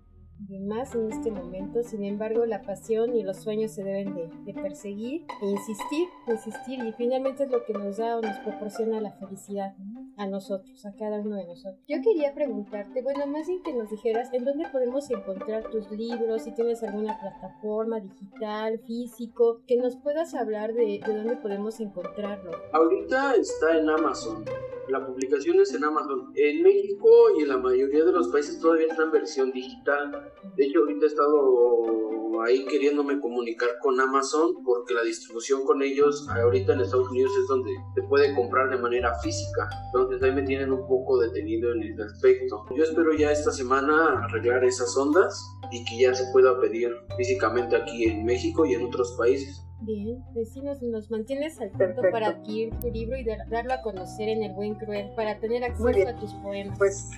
y 0.48 0.60
más 0.60 0.94
en 0.96 1.12
este 1.12 1.32
momento. 1.32 1.84
Sin 1.84 2.04
embargo, 2.04 2.46
la 2.46 2.62
pasión 2.62 3.16
y 3.16 3.24
los 3.24 3.38
sueños 3.38 3.72
se 3.72 3.84
deben 3.84 4.16
de, 4.16 4.54
perseguir 4.54 5.26
e 5.42 5.48
insistir, 5.48 6.08
insistir 6.28 6.84
y 6.86 6.92
finalmente 6.94 7.44
es 7.44 7.52
lo 7.52 7.64
que 7.66 7.74
nos 7.74 7.98
da 7.98 8.18
o 8.18 8.22
nos 8.22 8.38
proporciona 8.40 9.02
la 9.02 9.12
felicidad 9.14 9.74
a 10.18 10.28
nosotros, 10.28 10.86
a 10.86 10.94
cada 10.94 11.20
uno 11.20 11.36
de 11.36 11.46
nosotros. 11.46 11.84
Yo 11.88 11.98
quería 12.02 12.34
preguntarte, 12.34 13.02
bueno, 13.02 13.26
más 13.28 13.48
bien 13.48 13.62
que 13.64 13.74
nos 13.74 13.90
dijeras 13.90 14.30
en 14.34 14.46
dónde 14.46 14.68
podemos 14.70 15.10
encontrar 15.10 15.70
tus 15.70 15.90
libros, 15.92 16.44
si 16.44 16.54
tienes 16.54 16.84
alguna 16.84 17.20
plataforma 17.20 18.00
digital, 18.00 18.80
físico, 18.86 19.62
que 19.68 19.78
nos 19.78 19.98
puedas 19.98 20.36
hablar 20.36 20.74
de, 20.74 21.02
de 21.06 21.16
dónde 21.16 21.38
podemos 21.38 21.80
encontrarlo. 21.80 22.52
Ahorita 22.74 23.36
está 23.36 23.78
en 23.78 23.90
Amazon. 23.90 24.46
La 24.90 25.06
publicación 25.06 25.60
es 25.60 25.74
en 25.74 25.84
Amazon. 25.84 26.32
En 26.36 26.62
México 26.62 27.10
y 27.38 27.44
en 27.44 27.50
la 27.50 27.58
mayoría 27.58 28.04
de 28.04 28.12
los 28.12 28.28
países 28.28 28.60
todavía 28.60 28.88
está 28.88 29.04
en 29.04 29.12
versión 29.12 29.52
digital 29.52 30.34
De 30.56 30.66
hecho, 30.66 30.80
ahorita 30.80 31.06
he 31.06 31.08
estado 31.08 32.42
ahí 32.46 32.66
queriéndome 32.66 33.20
comunicar 33.20 33.70
con 33.82 34.00
Amazon 34.00 34.64
porque 34.64 34.94
la 34.94 35.04
distribución 35.04 35.64
con 35.64 35.82
ellos 35.82 36.28
ahorita 36.30 36.74
en 36.74 36.82
Estados 36.82 37.10
Unidos 37.10 37.32
es 37.40 37.48
donde 37.48 37.72
se 37.96 38.02
puede 38.04 38.36
comprar 38.36 38.70
de 38.70 38.78
manera 38.78 39.18
física. 39.20 39.70
Entonces 39.94 40.22
ahí 40.22 40.32
me 40.32 40.44
tienen 40.44 40.72
un 40.72 40.88
poco 40.88 41.20
detenido 41.20 41.72
en 41.72 41.84
ese 41.84 42.04
aspecto. 42.04 42.66
Yo 42.76 42.84
espero 42.84 43.14
ya 43.14 43.32
esta 43.32 43.52
semana 43.52 44.24
arreglar 44.24 44.64
esas 44.66 44.96
ondas 44.98 45.42
y 45.72 45.86
que 45.86 46.04
ya 46.04 46.14
se 46.14 46.32
pueda 46.32 46.60
pedir 46.60 46.94
físicamente 47.18 47.76
aquí 47.76 48.06
en 48.06 48.26
México 48.26 48.66
y 48.66 48.74
en 48.74 48.86
otros 48.86 49.16
países. 49.18 49.63
Bien, 49.86 50.24
pues 50.34 50.56
nos, 50.82 51.12
mantienes 51.12 51.60
al 51.60 51.70
tanto 51.72 52.04
para 52.10 52.28
adquirir 52.28 52.74
tu 52.80 52.90
libro 52.90 53.18
y 53.18 53.26
darlo 53.26 53.74
a 53.74 53.82
conocer 53.82 54.30
en 54.30 54.42
El 54.42 54.54
Buen 54.54 54.76
Cruel, 54.76 55.10
para 55.16 55.40
tener 55.40 55.62
acceso 55.66 56.08
a 56.08 56.16
tus 56.16 56.34
poemas. 56.36 56.78
Pues 56.78 57.12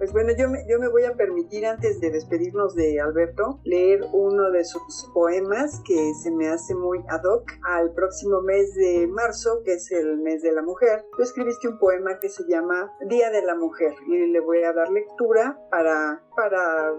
pues 0.00 0.14
bueno, 0.14 0.32
yo 0.32 0.48
me, 0.48 0.64
yo 0.66 0.78
me 0.78 0.88
voy 0.88 1.04
a 1.04 1.14
permitir 1.14 1.66
antes 1.66 2.00
de 2.00 2.10
despedirnos 2.10 2.74
de 2.74 3.02
Alberto 3.02 3.60
leer 3.64 4.00
uno 4.14 4.50
de 4.50 4.64
sus 4.64 5.10
poemas 5.12 5.82
que 5.86 6.14
se 6.14 6.30
me 6.30 6.48
hace 6.48 6.74
muy 6.74 7.00
ad 7.06 7.22
hoc 7.22 7.46
al 7.64 7.92
próximo 7.92 8.40
mes 8.40 8.74
de 8.76 9.06
marzo, 9.08 9.62
que 9.62 9.74
es 9.74 9.92
el 9.92 10.16
mes 10.16 10.40
de 10.40 10.52
la 10.52 10.62
mujer. 10.62 11.04
Tú 11.14 11.22
escribiste 11.22 11.68
un 11.68 11.78
poema 11.78 12.18
que 12.18 12.30
se 12.30 12.44
llama 12.48 12.90
Día 13.10 13.30
de 13.30 13.42
la 13.42 13.54
Mujer 13.54 13.92
y 14.08 14.26
le 14.28 14.40
voy 14.40 14.62
a 14.62 14.72
dar 14.72 14.88
lectura 14.88 15.60
para, 15.70 16.22
para 16.34 16.94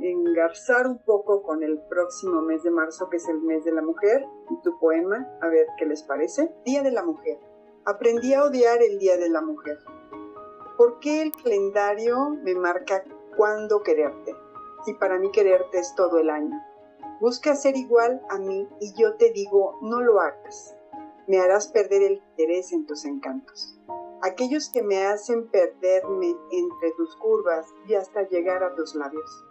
engarzar 0.00 0.88
un 0.88 0.98
poco 1.04 1.44
con 1.44 1.62
el 1.62 1.80
próximo 1.88 2.42
mes 2.42 2.64
de 2.64 2.72
marzo, 2.72 3.08
que 3.10 3.18
es 3.18 3.28
el 3.28 3.40
mes 3.42 3.64
de 3.64 3.70
la 3.70 3.82
mujer, 3.82 4.24
y 4.50 4.60
tu 4.62 4.76
poema, 4.80 5.38
a 5.40 5.46
ver 5.46 5.68
qué 5.78 5.86
les 5.86 6.02
parece. 6.02 6.52
Día 6.64 6.82
de 6.82 6.90
la 6.90 7.04
Mujer. 7.04 7.38
Aprendí 7.84 8.34
a 8.34 8.42
odiar 8.42 8.82
el 8.82 8.98
Día 8.98 9.16
de 9.18 9.28
la 9.28 9.40
Mujer 9.40 9.78
¿Por 10.80 10.98
qué 10.98 11.20
el 11.20 11.32
calendario 11.32 12.30
me 12.42 12.54
marca 12.54 13.04
cuándo 13.36 13.82
quererte? 13.82 14.34
Si 14.86 14.94
para 14.94 15.18
mí 15.18 15.30
quererte 15.30 15.78
es 15.78 15.94
todo 15.94 16.16
el 16.16 16.30
año. 16.30 16.58
Busca 17.20 17.54
ser 17.54 17.76
igual 17.76 18.22
a 18.30 18.38
mí 18.38 18.66
y 18.80 18.94
yo 18.98 19.14
te 19.16 19.30
digo, 19.30 19.78
no 19.82 20.00
lo 20.00 20.20
hagas. 20.20 20.74
Me 21.28 21.38
harás 21.38 21.68
perder 21.68 22.02
el 22.02 22.12
interés 22.30 22.72
en 22.72 22.86
tus 22.86 23.04
encantos. 23.04 23.78
Aquellos 24.22 24.70
que 24.70 24.82
me 24.82 25.04
hacen 25.04 25.48
perderme 25.48 26.34
entre 26.50 26.92
tus 26.96 27.14
curvas 27.16 27.66
y 27.86 27.92
hasta 27.92 28.26
llegar 28.26 28.64
a 28.64 28.74
tus 28.74 28.94
labios. 28.94 29.44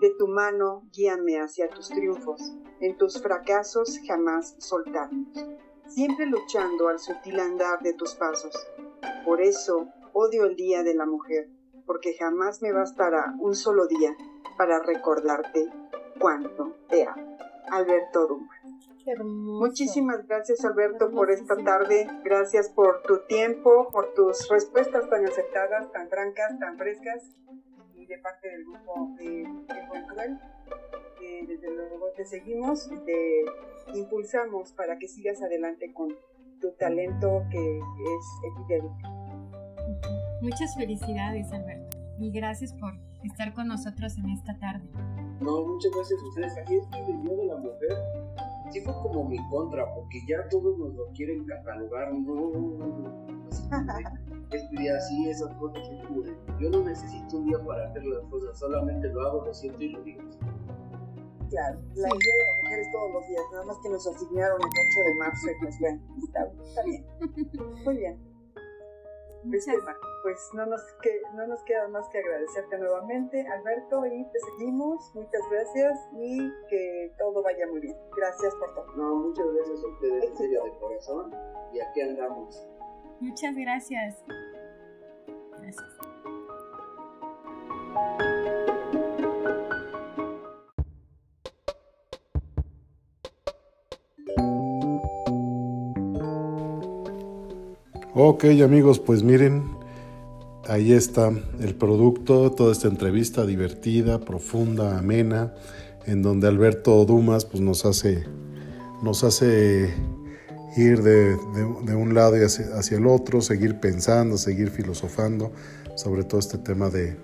De 0.00 0.10
tu 0.10 0.28
mano 0.28 0.84
guíame 0.92 1.40
hacia 1.40 1.68
tus 1.68 1.88
triunfos, 1.88 2.52
en 2.78 2.96
tus 2.96 3.20
fracasos 3.20 3.98
jamás 4.06 4.54
soltarnos, 4.58 5.36
siempre 5.88 6.26
luchando 6.26 6.86
al 6.86 7.00
sutil 7.00 7.40
andar 7.40 7.80
de 7.80 7.92
tus 7.94 8.14
pasos. 8.14 8.54
Por 9.24 9.40
eso 9.40 9.88
Odio 10.12 10.44
el 10.44 10.56
Día 10.56 10.82
de 10.82 10.94
la 10.94 11.06
Mujer, 11.06 11.48
porque 11.86 12.14
jamás 12.14 12.62
me 12.62 12.72
bastará 12.72 13.34
un 13.38 13.54
solo 13.54 13.86
día 13.86 14.16
para 14.56 14.80
recordarte 14.80 15.68
cuánto 16.18 16.76
te 16.88 17.06
amo. 17.06 17.36
Alberto 17.70 18.26
Dumas. 18.26 18.60
Muchísimas 19.24 20.26
gracias 20.26 20.64
Alberto 20.64 21.10
por 21.10 21.30
esta 21.30 21.56
tarde, 21.56 22.06
gracias 22.22 22.68
por 22.68 23.02
tu 23.02 23.20
tiempo, 23.26 23.88
por 23.90 24.12
tus 24.14 24.48
respuestas 24.48 25.08
tan 25.08 25.26
aceptadas, 25.26 25.90
tan 25.92 26.08
francas, 26.08 26.58
tan 26.58 26.76
frescas 26.76 27.34
y 27.94 28.06
de 28.06 28.18
parte 28.18 28.48
del 28.48 28.64
grupo 28.64 29.14
de, 29.16 29.48
Cruel. 30.08 30.38
desde 31.46 31.70
luego 31.70 32.10
te 32.14 32.24
seguimos 32.24 32.90
y 32.92 32.98
te 32.98 33.44
impulsamos 33.94 34.72
para 34.72 34.98
que 34.98 35.08
sigas 35.08 35.40
adelante 35.42 35.92
con 35.92 36.14
tu 36.60 36.72
talento 36.72 37.42
que 37.50 37.78
es 37.78 38.24
evidente. 38.44 39.19
Muchas 40.42 40.74
felicidades, 40.74 41.52
Alberto. 41.52 41.98
Y 42.18 42.30
gracias 42.30 42.72
por 42.74 42.94
estar 43.24 43.52
con 43.54 43.68
nosotros 43.68 44.16
en 44.18 44.30
esta 44.30 44.58
tarde. 44.58 44.88
No, 45.40 45.64
muchas 45.64 45.92
gracias 45.94 46.20
a 46.20 46.28
ustedes. 46.28 46.58
Aquí 46.58 46.74
el 46.74 47.22
Día 47.22 47.36
de 47.36 47.46
la 47.46 47.56
Mujer 47.56 47.96
sí 48.70 48.80
fue 48.80 48.92
como 49.02 49.28
mi 49.28 49.38
contra, 49.48 49.92
porque 49.94 50.20
ya 50.26 50.48
todos 50.48 50.78
nos 50.78 50.94
lo 50.94 51.06
quieren 51.14 51.44
catalogar. 51.44 52.12
No, 52.12 52.52
este 54.50 54.76
día 54.76 55.00
sí, 55.00 55.28
esas 55.28 55.54
cosas 55.56 55.88
como 56.06 56.22
de, 56.22 56.36
yo 56.58 56.70
no 56.70 56.84
necesito 56.84 57.36
un 57.36 57.46
día 57.46 57.58
para 57.64 57.88
hacer 57.88 58.04
las 58.04 58.22
cosas, 58.28 58.58
solamente 58.58 59.08
lo 59.08 59.22
hago, 59.22 59.44
lo 59.44 59.54
siento 59.54 59.82
y 59.82 59.88
lo 59.90 60.02
digo. 60.02 60.22
Claro, 61.50 61.80
la 61.94 62.08
Día 62.08 62.34
de 62.34 62.44
la 62.46 62.62
Mujer 62.62 62.78
es 62.80 62.92
todos 62.92 63.12
los 63.12 63.26
días, 63.28 63.42
nada 63.52 63.64
más 63.66 63.76
que 63.82 63.88
nos 63.88 64.06
asignaron 64.06 64.60
el 64.60 64.66
8 64.66 65.08
de 65.08 65.14
marzo 65.16 65.46
y 65.50 65.60
pues 65.60 65.80
bueno, 65.80 66.00
está 66.18 66.82
bien. 66.84 67.04
Muy 67.84 67.96
bien. 67.96 68.18
Pues 70.22 70.50
no 70.54 70.66
nos, 70.66 70.82
que, 71.02 71.20
no 71.34 71.46
nos 71.46 71.62
queda 71.64 71.88
más 71.88 72.08
que 72.10 72.18
agradecerte 72.18 72.78
nuevamente, 72.78 73.46
Alberto, 73.48 74.04
y 74.06 74.24
te 74.30 74.38
seguimos. 74.38 75.14
Muchas 75.14 75.42
gracias 75.50 75.98
y 76.18 76.38
que 76.68 77.14
todo 77.18 77.42
vaya 77.42 77.66
muy 77.68 77.80
bien. 77.80 77.96
Gracias 78.16 78.54
por 78.56 78.74
todo. 78.74 78.86
No, 78.96 79.14
muchas 79.16 79.46
gracias 79.54 79.82
a 79.82 79.86
ustedes, 79.86 80.24
en 80.24 80.36
serio, 80.36 80.64
de 80.64 80.78
corazón. 80.78 81.34
Y 81.72 81.80
aquí 81.80 82.00
andamos. 82.02 82.68
Muchas 83.20 83.54
gracias. 83.56 84.24
Gracias. 85.58 86.10
Ok 98.22 98.44
amigos, 98.62 99.00
pues 99.00 99.22
miren, 99.22 99.79
ahí 100.70 100.92
está 100.92 101.32
el 101.58 101.74
producto, 101.74 102.52
toda 102.52 102.70
esta 102.70 102.86
entrevista 102.86 103.44
divertida, 103.44 104.20
profunda, 104.20 104.98
amena, 104.98 105.52
en 106.06 106.22
donde 106.22 106.46
Alberto 106.46 107.04
Dumas 107.04 107.44
pues, 107.44 107.60
nos, 107.60 107.84
hace, 107.84 108.24
nos 109.02 109.24
hace 109.24 109.92
ir 110.76 111.02
de, 111.02 111.34
un 111.94 112.14
lado 112.14 112.38
y 112.38 112.42
hacia, 112.44 112.96
el 112.96 113.08
otro, 113.08 113.40
seguir 113.40 113.80
pensando, 113.80 114.38
seguir 114.38 114.70
filosofando 114.70 115.50
sobre 115.96 116.22
todo 116.22 116.38
este 116.38 116.56
tema 116.56 116.88
de, 116.88 117.16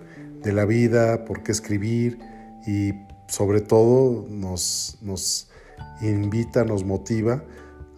la 0.45 0.65
vida, 0.65 1.25
por 1.25 1.43
qué 1.43 1.51
escribir 1.51 2.21
y 2.69 2.93
sobre 3.27 3.61
todo 3.61 4.27
nos 4.31 5.49
invita, 6.01 6.65
nos 6.65 6.85
motiva 6.85 7.43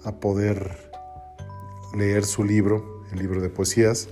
a 0.04 0.12
poder 0.12 0.90
leer 1.94 2.24
su 2.24 2.44
libro, 2.44 3.02
el 3.12 3.18
libro 3.18 3.42
de 3.42 3.50
poesías, 3.50 4.08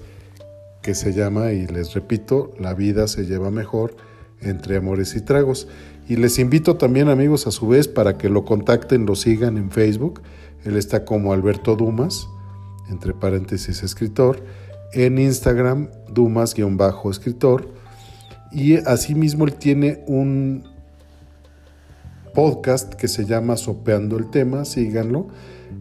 que 0.87 0.95
se 0.95 1.13
llama, 1.13 1.51
y 1.51 1.67
les 1.67 1.95
repito, 1.95 2.55
La 2.61 2.73
vida 2.73 3.09
se 3.09 3.27
lleva 3.27 3.51
mejor 3.51 3.97
entre 4.41 4.77
amores 4.77 5.17
y 5.17 5.21
tragos. 5.21 5.67
Y 6.09 6.15
les 6.15 6.39
invito 6.39 6.77
también 6.77 7.09
amigos 7.09 7.49
a 7.49 7.51
su 7.51 7.67
vez 7.67 7.89
para 7.89 8.17
que 8.17 8.29
lo 8.29 8.45
contacten, 8.45 9.05
lo 9.05 9.17
sigan 9.17 9.57
en 9.57 9.73
Facebook. 9.73 10.23
Él 10.65 10.77
está 10.77 11.05
como 11.05 11.33
Alberto 11.33 11.75
Dumas, 11.75 12.29
entre 12.89 13.15
paréntesis 13.15 13.83
escritor, 13.83 14.45
en 14.93 15.19
Instagram 15.19 15.91
Dumas-escritor. 16.09 17.69
Y 18.53 18.77
asimismo 18.77 19.45
él 19.45 19.55
tiene 19.55 20.05
un 20.07 20.63
podcast 22.33 22.95
que 22.95 23.09
se 23.09 23.25
llama 23.25 23.57
Sopeando 23.57 24.19
el 24.19 24.31
tema, 24.31 24.65
síganlo 24.65 25.27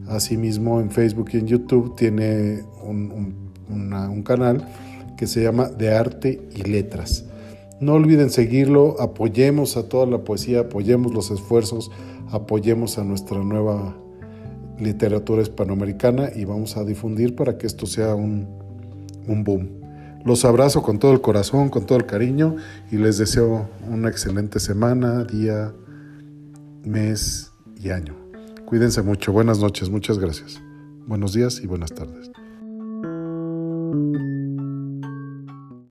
Asimismo, 0.07 0.79
en 0.79 0.89
Facebook 0.89 1.29
y 1.33 1.37
en 1.37 1.45
YouTube 1.45 1.95
tiene 1.95 2.63
un, 2.83 4.23
canal 4.23 4.65
que 5.17 5.27
se 5.27 5.43
llama 5.43 5.69
De 5.69 5.93
Arte 5.93 6.47
y 6.55 6.63
Letras. 6.63 7.25
No 7.79 7.93
olviden 7.93 8.29
seguirlo, 8.29 8.95
apoyemos 8.99 9.77
a 9.77 9.89
toda 9.89 10.05
la 10.05 10.23
poesía, 10.23 10.61
apoyemos 10.61 11.13
los 11.13 11.31
esfuerzos, 11.31 11.91
apoyemos 12.31 12.97
a 12.97 13.03
nuestra 13.03 13.43
nueva 13.43 13.95
literatura 14.79 15.41
hispanoamericana 15.41 16.29
y 16.35 16.45
vamos 16.45 16.77
a 16.77 16.83
difundir 16.83 17.35
para 17.35 17.57
que 17.57 17.67
esto 17.67 17.85
sea 17.85 18.15
un, 18.15 18.47
un 19.27 19.43
boom. 19.43 19.69
Los 20.23 20.43
abrazo 20.43 20.81
con 20.81 20.99
todo 20.99 21.11
el 21.11 21.21
corazón, 21.21 21.69
con 21.69 21.85
todo 21.85 21.97
el 21.97 22.05
cariño 22.05 22.55
y 22.91 22.97
les 22.97 23.17
deseo 23.17 23.69
una 23.87 24.09
excelente 24.09 24.59
semana, 24.59 25.23
día, 25.23 25.71
mes 26.83 27.51
y 27.79 27.89
año. 27.89 28.15
Cuídense 28.65 29.03
mucho. 29.03 29.31
Buenas 29.31 29.59
noches. 29.59 29.89
Muchas 29.89 30.17
gracias. 30.17 30.59
Buenos 31.05 31.33
días 31.33 31.61
y 31.63 31.67
buenas 31.67 31.93
tardes. 31.93 32.31